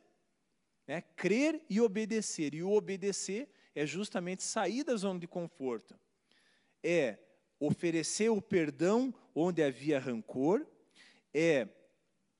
É, 0.86 1.00
crer 1.00 1.64
e 1.70 1.80
obedecer. 1.80 2.52
E 2.52 2.62
o 2.62 2.72
obedecer 2.72 3.48
é 3.74 3.86
justamente 3.86 4.42
sair 4.42 4.84
da 4.84 4.96
zona 4.96 5.18
de 5.18 5.26
conforto. 5.26 5.98
É 6.82 7.16
oferecer 7.58 8.28
o 8.28 8.42
perdão 8.42 9.14
onde 9.34 9.62
havia 9.62 9.98
rancor, 9.98 10.66
é 11.32 11.66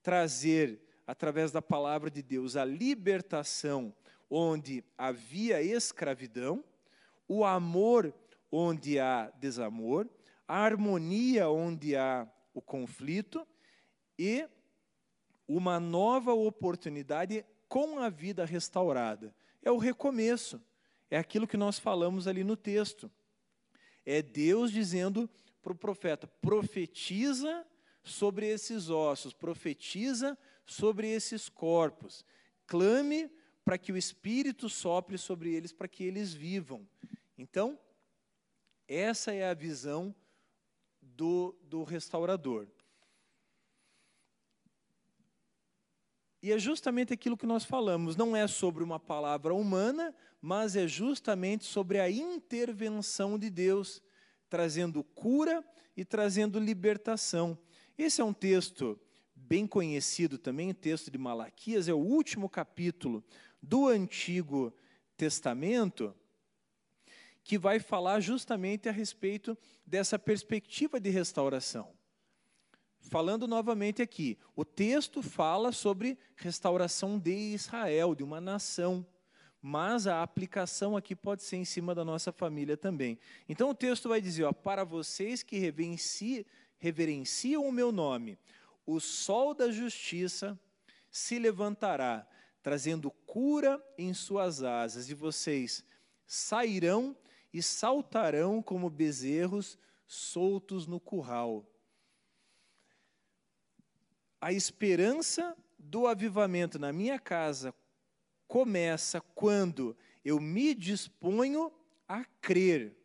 trazer, 0.03 0.79
através 1.07 1.51
da 1.51 1.63
palavra 1.63 2.11
de 2.11 2.23
Deus, 2.23 2.55
a 2.55 2.67
libertação 2.67 3.97
onde 4.29 4.85
havia 4.99 5.63
escravidão, 5.63 6.63
o 7.29 7.45
amor 7.45 8.15
onde 8.51 8.99
há 8.99 9.31
desamor, 9.39 10.09
a 10.47 10.59
harmonia 10.59 11.49
onde 11.49 11.97
há 11.97 12.29
o 12.53 12.61
conflito 12.61 13.47
e 14.19 14.47
uma 15.47 15.81
nova 15.81 16.33
oportunidade 16.33 17.45
com 17.69 17.99
a 17.99 18.09
vida 18.09 18.45
restaurada. 18.45 19.35
É 19.63 19.71
o 19.71 19.79
recomeço, 19.79 20.63
é 21.11 21.19
aquilo 21.19 21.47
que 21.47 21.57
nós 21.57 21.79
falamos 21.79 22.27
ali 22.29 22.45
no 22.45 22.57
texto. 22.57 23.11
É 24.07 24.23
Deus 24.23 24.71
dizendo 24.71 25.29
para 25.63 25.73
o 25.73 25.77
profeta: 25.77 26.27
profetiza 26.27 27.67
sobre 28.03 28.47
esses 28.47 28.91
ossos, 28.91 29.33
profetiza 29.33 30.39
sobre 30.67 31.09
esses 31.09 31.49
corpos, 31.49 32.25
clame 32.67 33.31
para 33.65 33.79
que 33.79 33.91
o 33.91 33.97
Espírito 33.97 34.69
sopre 34.69 35.17
sobre 35.17 35.55
eles, 35.55 35.73
para 35.73 35.89
que 35.89 36.05
eles 36.05 36.35
vivam. 36.35 36.87
Então, 37.37 37.79
essa 38.87 39.33
é 39.33 39.49
a 39.49 39.55
visão 39.55 40.15
do, 41.01 41.57
do 41.63 41.83
restaurador. 41.83 42.67
E 46.43 46.53
é 46.53 46.59
justamente 46.59 47.13
aquilo 47.13 47.39
que 47.39 47.47
nós 47.47 47.65
falamos, 47.65 48.17
não 48.17 48.37
é 48.37 48.47
sobre 48.47 48.85
uma 48.85 49.01
palavra 49.01 49.55
humana, 49.55 50.15
mas 50.43 50.77
é 50.77 50.87
justamente 50.87 51.65
sobre 51.65 51.99
a 51.99 52.11
intervenção 52.11 53.39
de 53.39 53.49
Deus, 53.49 54.03
trazendo 54.51 55.03
cura 55.03 55.65
e 55.97 56.05
trazendo 56.05 56.59
libertação. 56.59 57.59
Esse 57.97 58.21
é 58.21 58.25
um 58.25 58.35
texto 58.35 59.01
bem 59.35 59.67
conhecido 59.67 60.37
também, 60.37 60.71
o 60.71 60.75
texto 60.75 61.11
de 61.11 61.17
Malaquias, 61.17 61.89
é 61.89 61.95
o 61.95 61.99
último 61.99 62.47
capítulo 62.49 63.25
do 63.63 63.89
Antigo 63.89 64.71
Testamento, 65.17 66.15
que 67.45 67.59
vai 67.59 67.79
falar 67.79 68.21
justamente 68.21 68.89
a 68.89 68.93
respeito 68.93 69.57
dessa 69.87 70.19
perspectiva 70.19 70.99
de 70.99 71.11
restauração. 71.11 71.93
Falando 72.99 73.47
novamente 73.47 74.01
aqui, 74.01 74.39
o 74.57 74.65
texto 74.65 75.23
fala 75.23 75.71
sobre 75.71 76.19
restauração 76.37 77.19
de 77.19 77.53
Israel, 77.55 78.15
de 78.15 78.25
uma 78.25 78.41
nação, 78.41 79.07
mas 79.61 80.07
a 80.07 80.23
aplicação 80.23 80.97
aqui 80.97 81.15
pode 81.15 81.43
ser 81.43 81.57
em 81.57 81.67
cima 81.67 81.95
da 81.95 82.03
nossa 82.03 82.33
família 82.33 82.79
também. 82.79 83.19
Então 83.47 83.69
o 83.69 83.75
texto 83.75 84.09
vai 84.09 84.23
dizer: 84.23 84.45
ó, 84.45 84.53
para 84.53 84.85
vocês 84.85 85.43
que 85.43 85.59
reverenciam 86.79 87.69
o 87.69 87.73
meu 87.73 87.93
nome, 87.93 88.39
o 88.87 88.99
sol 88.99 89.53
da 89.53 89.71
justiça 89.71 90.59
se 91.11 91.39
levantará, 91.39 92.27
trazendo 92.63 93.11
cura 93.11 93.85
em 93.99 94.15
suas 94.15 94.63
asas, 94.63 95.11
e 95.11 95.15
vocês 95.15 95.85
sairão 96.27 97.15
e 97.55 97.63
saltarão 97.63 98.61
como 98.61 98.91
bezerros 98.91 99.79
soltos 100.09 100.89
no 100.89 100.99
curral. 100.99 101.65
A 104.41 104.53
esperança 104.53 105.57
do 105.79 106.09
avivamento 106.09 106.81
na 106.81 106.93
minha 106.93 107.17
casa 107.17 107.73
começa 108.49 109.21
quando 109.21 109.97
eu 110.25 110.41
me 110.41 110.75
disponho 110.75 111.73
a 112.09 112.25
crer 112.41 112.97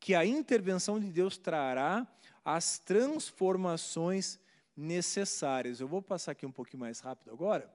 que 0.00 0.12
a 0.12 0.26
intervenção 0.26 0.98
de 0.98 1.12
Deus 1.12 1.38
trará 1.38 2.04
as 2.44 2.80
transformações 2.80 4.40
necessárias. 4.76 5.78
Eu 5.78 5.86
vou 5.86 6.02
passar 6.02 6.32
aqui 6.32 6.44
um 6.44 6.52
pouquinho 6.52 6.80
mais 6.80 6.98
rápido 6.98 7.30
agora. 7.30 7.72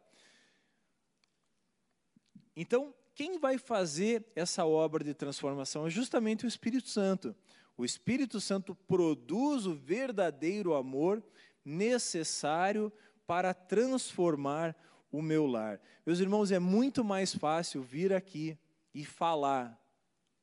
Então, 2.56 2.94
quem 3.16 3.40
vai 3.40 3.58
fazer 3.58 4.26
essa 4.36 4.66
obra 4.66 5.04
de 5.04 5.14
transformação 5.14 5.88
é 5.88 5.90
justamente 5.90 6.46
o 6.46 6.48
Espírito 6.48 6.90
Santo. 6.90 7.34
O 7.78 7.86
Espírito 7.86 8.42
Santo 8.42 8.76
produz 8.76 9.66
o 9.66 9.74
verdadeiro 9.74 10.76
amor 10.76 11.24
necessário 11.64 12.92
para 13.26 13.54
transformar 13.54 14.76
o 15.12 15.22
meu 15.22 15.48
lar. 15.48 15.80
Meus 16.06 16.20
irmãos, 16.20 16.52
é 16.52 16.60
muito 16.60 17.04
mais 17.04 17.34
fácil 17.34 17.82
vir 17.82 18.14
aqui 18.14 18.58
e 18.94 19.06
falar 19.06 19.82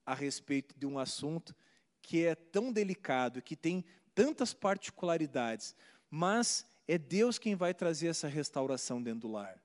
a 0.05 0.15
respeito 0.15 0.75
de 0.79 0.87
um 0.87 0.99
assunto 0.99 1.55
que 2.01 2.25
é 2.25 2.35
tão 2.35 2.73
delicado, 2.73 3.43
que 3.43 3.55
tem 3.55 3.85
tantas 4.15 4.53
particularidades, 4.53 5.77
mas 6.11 6.67
é 6.89 6.99
Deus 6.99 7.39
quem 7.39 7.55
vai 7.55 7.73
trazer 7.73 8.09
essa 8.09 8.29
restauração 8.29 9.01
dentro 9.03 9.21
do 9.21 9.33
lar. 9.33 9.62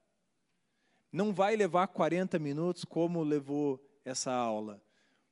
Não 1.12 1.34
vai 1.34 1.55
levar 1.55 1.88
40 1.88 2.38
minutos 2.39 2.84
como 2.84 3.24
levou 3.24 3.84
essa 4.03 4.32
aula, 4.32 4.82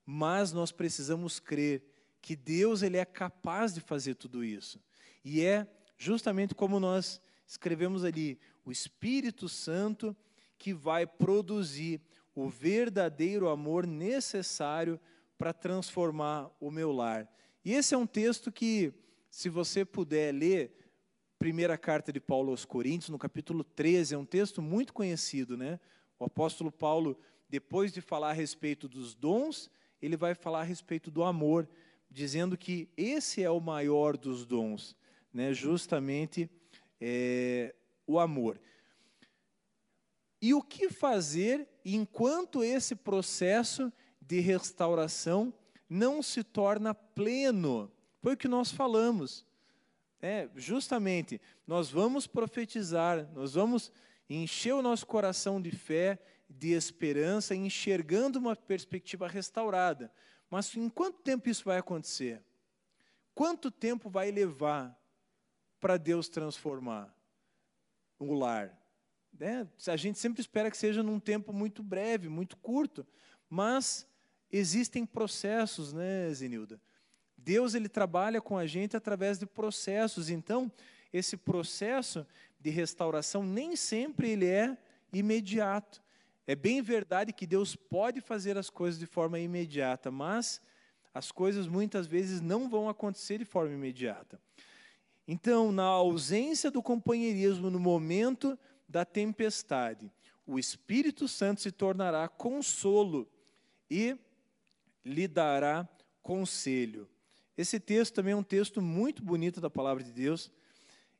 mas 0.05 0.51
nós 0.51 0.71
precisamos 0.71 1.39
crer 1.39 1.83
que 2.21 2.35
Deus 2.35 2.81
ele 2.81 2.97
é 2.97 3.05
capaz 3.05 3.73
de 3.73 3.81
fazer 3.81 4.15
tudo 4.15 4.43
isso. 4.43 4.79
E 5.23 5.41
é 5.41 5.67
justamente 5.97 6.55
como 6.55 6.79
nós 6.79 7.21
escrevemos 7.47 8.03
ali, 8.03 8.39
o 8.65 8.71
Espírito 8.71 9.47
Santo 9.47 10.15
que 10.57 10.73
vai 10.73 11.05
produzir 11.05 12.01
o 12.33 12.49
verdadeiro 12.49 13.47
amor 13.47 13.85
necessário 13.85 14.99
para 15.37 15.53
transformar 15.53 16.49
o 16.59 16.71
meu 16.71 16.91
lar. 16.91 17.29
E 17.63 17.73
esse 17.73 17.93
é 17.93 17.97
um 17.97 18.07
texto 18.07 18.51
que, 18.51 18.93
se 19.29 19.49
você 19.49 19.85
puder 19.85 20.33
ler, 20.33 20.84
primeira 21.37 21.77
carta 21.77 22.11
de 22.11 22.19
Paulo 22.19 22.51
aos 22.51 22.65
Coríntios, 22.65 23.09
no 23.09 23.19
capítulo 23.19 23.63
13, 23.63 24.15
é 24.15 24.17
um 24.17 24.25
texto 24.25 24.61
muito 24.61 24.93
conhecido, 24.93 25.57
né? 25.57 25.79
O 26.17 26.25
apóstolo 26.25 26.71
Paulo, 26.71 27.17
depois 27.49 27.91
de 27.91 28.01
falar 28.01 28.29
a 28.29 28.33
respeito 28.33 28.87
dos 28.87 29.13
dons, 29.13 29.69
ele 30.01 30.15
vai 30.15 30.33
falar 30.33 30.61
a 30.61 30.63
respeito 30.63 31.11
do 31.11 31.23
amor, 31.23 31.67
dizendo 32.09 32.57
que 32.57 32.89
esse 32.95 33.43
é 33.43 33.49
o 33.49 33.59
maior 33.59 34.17
dos 34.17 34.45
dons, 34.45 34.95
né? 35.33 35.53
Justamente 35.53 36.49
é, 36.99 37.75
o 38.07 38.19
amor. 38.19 38.59
E 40.41 40.53
o 40.53 40.61
que 40.61 40.89
fazer 40.89 41.67
enquanto 41.83 42.63
esse 42.63 42.95
processo 42.95 43.91
de 44.21 44.39
restauração 44.39 45.53
não 45.89 46.21
se 46.21 46.43
torna 46.43 46.93
pleno. 46.93 47.91
Foi 48.21 48.33
o 48.33 48.37
que 48.37 48.47
nós 48.47 48.71
falamos. 48.71 49.45
É, 50.25 50.49
justamente, 50.55 51.39
nós 51.67 51.91
vamos 51.91 52.25
profetizar, 52.25 53.29
nós 53.35 53.53
vamos 53.53 53.91
encher 54.27 54.73
o 54.73 54.81
nosso 54.81 55.05
coração 55.05 55.61
de 55.61 55.69
fé, 55.69 56.17
de 56.49 56.71
esperança, 56.71 57.53
enxergando 57.53 58.39
uma 58.39 58.55
perspectiva 58.55 59.27
restaurada. 59.27 60.11
Mas 60.49 60.75
em 60.75 60.89
quanto 60.89 61.19
tempo 61.19 61.47
isso 61.47 61.63
vai 61.65 61.77
acontecer? 61.77 62.41
Quanto 63.35 63.69
tempo 63.69 64.09
vai 64.09 64.31
levar 64.31 64.99
para 65.79 65.95
Deus 65.95 66.27
transformar 66.27 67.15
o 68.17 68.33
lar? 68.33 68.75
É, 69.39 69.67
a 69.85 69.95
gente 69.95 70.17
sempre 70.17 70.41
espera 70.41 70.71
que 70.71 70.77
seja 70.77 71.03
num 71.03 71.19
tempo 71.19 71.53
muito 71.53 71.83
breve, 71.83 72.29
muito 72.29 72.57
curto, 72.57 73.05
mas 73.47 74.07
existem 74.51 75.05
processos, 75.05 75.93
né, 75.93 76.33
Zenilda? 76.33 76.81
Deus 77.45 77.75
ele 77.75 77.87
trabalha 77.87 78.41
com 78.41 78.57
a 78.57 78.65
gente 78.65 78.97
através 78.97 79.37
de 79.37 79.45
processos. 79.45 80.31
Então, 80.31 80.71
esse 81.13 81.37
processo 81.37 82.25
de 82.59 82.71
restauração 82.71 83.43
nem 83.43 83.75
sempre 83.75 84.31
ele 84.31 84.47
é 84.47 84.75
imediato. 85.13 86.01
É 86.47 86.55
bem 86.55 86.81
verdade 86.81 87.31
que 87.31 87.45
Deus 87.45 87.75
pode 87.75 88.19
fazer 88.19 88.57
as 88.57 88.71
coisas 88.71 88.99
de 88.99 89.05
forma 89.05 89.39
imediata, 89.39 90.09
mas 90.09 90.59
as 91.13 91.31
coisas 91.31 91.67
muitas 91.67 92.07
vezes 92.07 92.41
não 92.41 92.67
vão 92.67 92.89
acontecer 92.89 93.37
de 93.37 93.45
forma 93.45 93.75
imediata. 93.75 94.41
Então, 95.27 95.71
na 95.71 95.83
ausência 95.83 96.71
do 96.71 96.81
companheirismo 96.81 97.69
no 97.69 97.79
momento 97.79 98.57
da 98.89 99.05
tempestade, 99.05 100.11
o 100.47 100.57
Espírito 100.57 101.27
Santo 101.27 101.61
se 101.61 101.71
tornará 101.71 102.27
consolo 102.27 103.27
e 103.89 104.17
lhe 105.03 105.27
dará 105.27 105.87
conselho. 106.23 107.07
Esse 107.57 107.79
texto 107.79 108.13
também 108.13 108.33
é 108.33 108.35
um 108.35 108.43
texto 108.43 108.81
muito 108.81 109.23
bonito 109.23 109.61
da 109.61 109.69
palavra 109.69 110.03
de 110.03 110.11
Deus. 110.11 110.51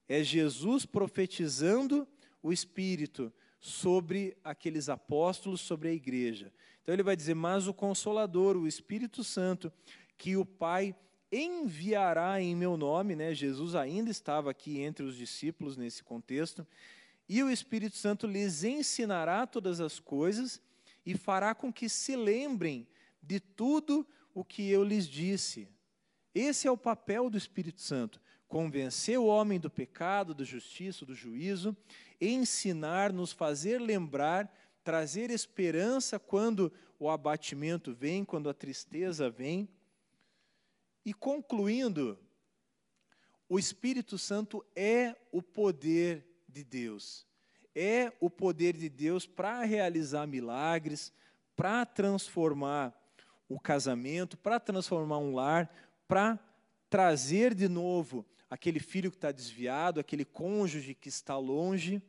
É 0.07 0.23
Jesus 0.23 0.85
profetizando 0.85 2.07
o 2.43 2.51
Espírito 2.51 3.31
sobre 3.59 4.37
aqueles 4.43 4.89
apóstolos, 4.89 5.61
sobre 5.61 5.89
a 5.89 5.93
igreja. 5.93 6.51
Então 6.83 6.93
ele 6.93 7.03
vai 7.03 7.15
dizer: 7.15 7.33
Mas 7.33 7.67
o 7.67 7.73
Consolador, 7.73 8.57
o 8.57 8.67
Espírito 8.67 9.23
Santo, 9.23 9.71
que 10.17 10.37
o 10.37 10.45
Pai 10.45 10.95
enviará 11.31 12.39
em 12.39 12.55
meu 12.55 12.77
nome, 12.77 13.15
né? 13.15 13.33
Jesus 13.33 13.73
ainda 13.73 14.11
estava 14.11 14.51
aqui 14.51 14.79
entre 14.79 15.03
os 15.03 15.17
discípulos 15.17 15.75
nesse 15.75 16.03
contexto, 16.03 16.65
e 17.27 17.41
o 17.41 17.49
Espírito 17.49 17.95
Santo 17.95 18.27
lhes 18.27 18.63
ensinará 18.63 19.47
todas 19.47 19.79
as 19.81 19.99
coisas 19.99 20.61
e 21.05 21.17
fará 21.17 21.55
com 21.55 21.73
que 21.73 21.89
se 21.89 22.15
lembrem 22.15 22.87
de 23.21 23.39
tudo 23.39 24.07
o 24.33 24.43
que 24.43 24.69
eu 24.69 24.83
lhes 24.83 25.07
disse. 25.07 25.67
Esse 26.35 26.67
é 26.67 26.71
o 26.71 26.77
papel 26.77 27.29
do 27.29 27.37
Espírito 27.37 27.79
Santo: 27.79 28.19
convencer 28.45 29.17
o 29.17 29.25
homem 29.25 29.57
do 29.57 29.69
pecado, 29.69 30.35
da 30.35 30.43
justiça, 30.43 31.05
do 31.05 31.15
juízo, 31.15 31.75
ensinar, 32.19 33.13
nos 33.13 33.31
fazer 33.31 33.79
lembrar, 33.79 34.53
trazer 34.83 35.31
esperança 35.31 36.19
quando 36.19 36.71
o 36.99 37.09
abatimento 37.09 37.93
vem, 37.93 38.25
quando 38.25 38.49
a 38.49 38.53
tristeza 38.53 39.29
vem. 39.29 39.69
E 41.05 41.13
concluindo, 41.13 42.19
o 43.47 43.57
Espírito 43.57 44.17
Santo 44.17 44.65
é 44.75 45.15
o 45.31 45.41
poder 45.41 46.25
de 46.49 46.63
Deus. 46.63 47.25
É 47.73 48.11
o 48.19 48.29
poder 48.29 48.75
de 48.75 48.89
Deus 48.89 49.25
para 49.25 49.63
realizar 49.63 50.25
milagres, 50.25 51.13
para 51.55 51.85
transformar 51.85 52.93
o 53.47 53.59
casamento, 53.59 54.37
para 54.37 54.59
transformar 54.59 55.19
um 55.19 55.35
lar, 55.35 55.69
para 56.07 56.39
trazer 56.89 57.53
de 57.53 57.67
novo 57.67 58.25
aquele 58.49 58.79
filho 58.79 59.11
que 59.11 59.17
está 59.17 59.31
desviado, 59.31 59.99
aquele 59.99 60.25
cônjuge 60.25 60.93
que 60.93 61.09
está 61.09 61.37
longe. 61.37 62.01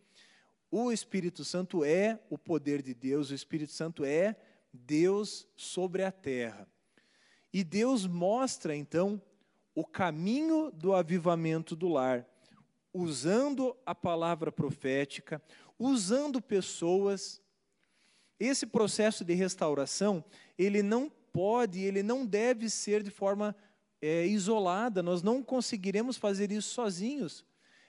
O 0.71 0.93
Espírito 0.93 1.45
Santo 1.45 1.85
é 1.85 2.21
o 2.29 2.37
poder 2.37 2.83
de 2.83 2.95
Deus, 2.95 3.31
o 3.31 3.35
Espírito 3.35 3.73
Santo 3.73 4.05
é 4.05 4.37
Deus 4.73 5.47
sobre 5.57 6.03
a 6.03 6.13
terra. 6.13 6.69
E 7.53 7.65
Deus 7.65 8.07
mostra 8.07 8.77
então 8.77 9.21
o 9.75 9.85
caminho 9.85 10.71
do 10.71 10.95
avivamento 10.95 11.75
do 11.77 11.89
lar, 11.89 12.27
usando 12.93 13.77
a 13.85 13.95
palavra 13.95 14.51
profética, 14.51 15.41
usando 15.79 16.41
pessoas. 16.41 17.43
Esse 18.39 18.67
processo 18.67 19.25
de 19.25 19.35
restauração, 19.35 20.25
ele 20.59 20.83
não 20.83 21.11
pode, 21.33 21.81
ele 21.81 22.03
não 22.03 22.25
deve 22.25 22.69
ser 22.71 23.03
de 23.03 23.11
forma 23.11 23.55
é, 24.01 24.27
isolada, 24.27 25.03
nós 25.03 25.23
não 25.23 25.43
conseguiremos 25.43 26.17
fazer 26.17 26.51
isso 26.53 26.71
sozinhos. 26.71 27.45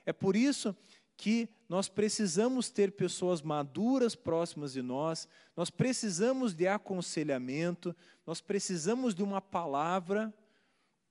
É 0.05 0.13
por 0.13 0.35
isso 0.35 0.75
que 1.17 1.49
nós 1.67 1.89
precisamos 1.89 2.69
ter 2.69 2.91
pessoas 2.91 3.41
maduras 3.41 4.15
próximas 4.15 4.73
de 4.73 4.81
nós, 4.81 5.27
nós 5.55 5.69
precisamos 5.69 6.53
de 6.53 6.67
aconselhamento, 6.67 7.95
nós 8.25 8.39
precisamos 8.39 9.15
de 9.15 9.23
uma 9.23 9.41
palavra 9.41 10.33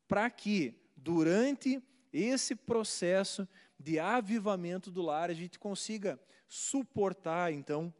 para 0.06 0.30
que, 0.30 0.74
durante 0.96 1.82
esse 2.12 2.54
processo 2.54 3.46
de 3.78 3.98
avivamento 3.98 4.90
do 4.90 5.02
lar, 5.02 5.28
a 5.28 5.34
gente 5.34 5.58
consiga 5.58 6.18
suportar, 6.48 7.52
então, 7.52 7.92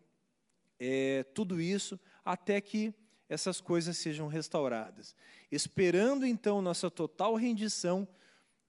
é, 0.79 1.25
tudo 1.35 1.61
isso 1.61 1.99
até 2.25 2.61
que 2.61 2.95
essas 3.29 3.61
coisas 3.61 3.97
sejam 3.99 4.29
restauradas. 4.29 5.15
Esperando 5.51 6.27
então 6.27 6.61
nossa 6.61 6.91
total 6.91 7.35
rendição, 7.35 8.07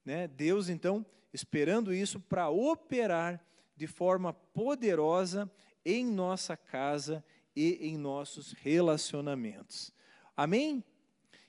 né, 0.06 0.28
Deus 0.28 0.70
então, 0.70 1.06
esperando 1.34 1.94
isso 1.94 2.20
para 2.20 2.50
operar 2.50 3.44
de 3.76 3.88
forma 3.88 4.34
poderosa 4.34 5.52
em 5.86 6.06
nossa 6.06 6.56
casa 6.56 7.24
e 7.56 7.88
em 7.88 7.98
nossos 7.98 8.52
relacionamentos. 8.54 9.94
Amém? 10.36 10.84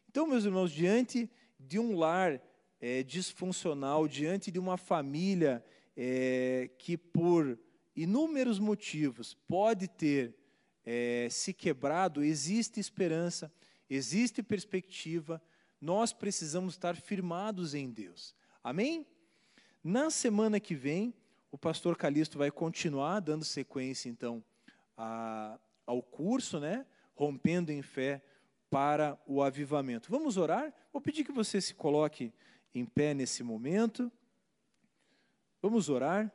Então, 0.09 0.27
meus 0.27 0.45
irmãos, 0.45 0.73
diante 0.73 1.31
de 1.59 1.79
um 1.79 1.97
lar 1.97 2.41
é, 2.81 3.03
disfuncional, 3.03 4.09
diante 4.09 4.51
de 4.51 4.59
uma 4.59 4.77
família 4.77 5.65
é, 5.97 6.71
que 6.79 6.97
por 6.97 7.59
inúmeros 7.95 8.59
motivos 8.59 9.35
pode 9.35 9.89
ter 9.89 10.35
é, 10.85 11.29
se 11.31 11.53
quebrado, 11.53 12.23
existe 12.23 12.81
esperança, 12.81 13.53
existe 13.89 14.43
perspectiva, 14.43 15.43
nós 15.81 16.13
precisamos 16.13 16.75
estar 16.75 16.97
firmados 16.97 17.75
em 17.75 17.91
Deus. 17.91 18.35
Amém? 18.63 19.07
Na 19.83 20.11
semana 20.11 20.59
que 20.59 20.75
vem, 20.75 21.15
o 21.51 21.57
pastor 21.57 21.97
Calixto 21.97 22.37
vai 22.37 22.51
continuar 22.51 23.21
dando 23.21 23.45
sequência, 23.45 24.09
então, 24.09 24.45
a, 24.97 25.59
ao 25.87 26.03
curso, 26.03 26.61
né? 26.61 26.85
Rompendo 27.15 27.73
em 27.73 27.83
fé 27.83 28.23
para 28.71 29.19
o 29.27 29.43
avivamento. 29.43 30.11
Vamos 30.11 30.37
orar? 30.37 30.73
Vou 30.93 31.01
pedir 31.01 31.25
que 31.25 31.33
você 31.33 31.61
se 31.61 31.75
coloque 31.75 32.33
em 32.75 32.85
pé 32.85 33.15
nesse 33.15 33.43
momento. 33.43 34.13
Vamos 35.63 35.89
orar. 35.89 36.33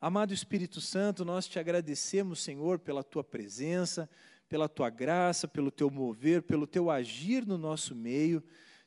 Amado 0.00 0.32
Espírito 0.32 0.80
Santo, 0.80 1.24
nós 1.24 1.46
te 1.46 1.58
agradecemos, 1.58 2.40
Senhor, 2.40 2.78
pela 2.78 3.02
tua 3.02 3.24
presença, 3.24 4.08
pela 4.48 4.68
tua 4.68 4.90
graça, 4.90 5.48
pelo 5.48 5.70
teu 5.70 5.90
mover, 5.90 6.42
pelo 6.42 6.66
teu 6.66 6.90
agir 6.90 7.46
no 7.46 7.58
nosso 7.58 7.94
meio. 7.94 8.42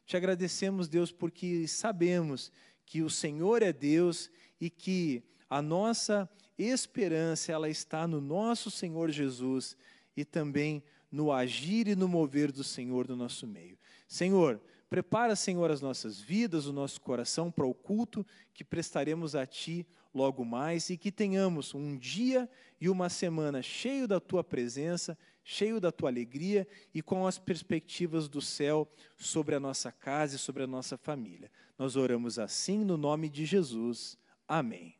Te 0.05 0.17
agradecemos, 0.17 0.87
Deus, 0.87 1.11
porque 1.11 1.67
sabemos 1.67 2.51
que 2.85 3.01
o 3.01 3.09
Senhor 3.09 3.61
é 3.61 3.71
Deus 3.71 4.31
e 4.59 4.69
que 4.69 5.23
a 5.49 5.61
nossa 5.61 6.29
esperança 6.57 7.51
ela 7.51 7.69
está 7.69 8.07
no 8.07 8.19
nosso 8.19 8.69
Senhor 8.69 9.09
Jesus 9.09 9.77
e 10.15 10.25
também 10.25 10.83
no 11.11 11.31
agir 11.31 11.87
e 11.87 11.95
no 11.95 12.07
mover 12.07 12.51
do 12.51 12.63
Senhor 12.63 13.07
no 13.07 13.15
nosso 13.15 13.47
meio. 13.47 13.77
Senhor, 14.07 14.61
prepara, 14.89 15.35
Senhor, 15.35 15.71
as 15.71 15.81
nossas 15.81 16.19
vidas, 16.19 16.65
o 16.65 16.73
nosso 16.73 16.99
coração 17.01 17.51
para 17.51 17.65
o 17.65 17.73
culto 17.73 18.25
que 18.53 18.63
prestaremos 18.63 19.35
a 19.35 19.45
Ti 19.45 19.85
logo 20.13 20.43
mais 20.43 20.89
e 20.89 20.97
que 20.97 21.11
tenhamos 21.11 21.73
um 21.73 21.97
dia 21.97 22.49
e 22.81 22.89
uma 22.89 23.09
semana 23.09 23.61
cheio 23.61 24.07
da 24.07 24.19
tua 24.19 24.43
presença, 24.43 25.17
cheio 25.49 25.81
da 25.81 25.91
tua 25.91 26.09
alegria 26.09 26.67
e 26.93 27.01
com 27.01 27.25
as 27.25 27.39
perspectivas 27.39 28.29
do 28.29 28.39
céu 28.39 28.87
sobre 29.17 29.55
a 29.55 29.59
nossa 29.59 29.91
casa 29.91 30.35
e 30.35 30.39
sobre 30.39 30.61
a 30.61 30.67
nossa 30.67 30.95
família. 30.95 31.51
Nós 31.75 31.95
oramos 31.95 32.37
assim 32.37 32.85
no 32.85 32.95
nome 32.95 33.27
de 33.27 33.45
Jesus. 33.45 34.15
Amém. 34.47 34.98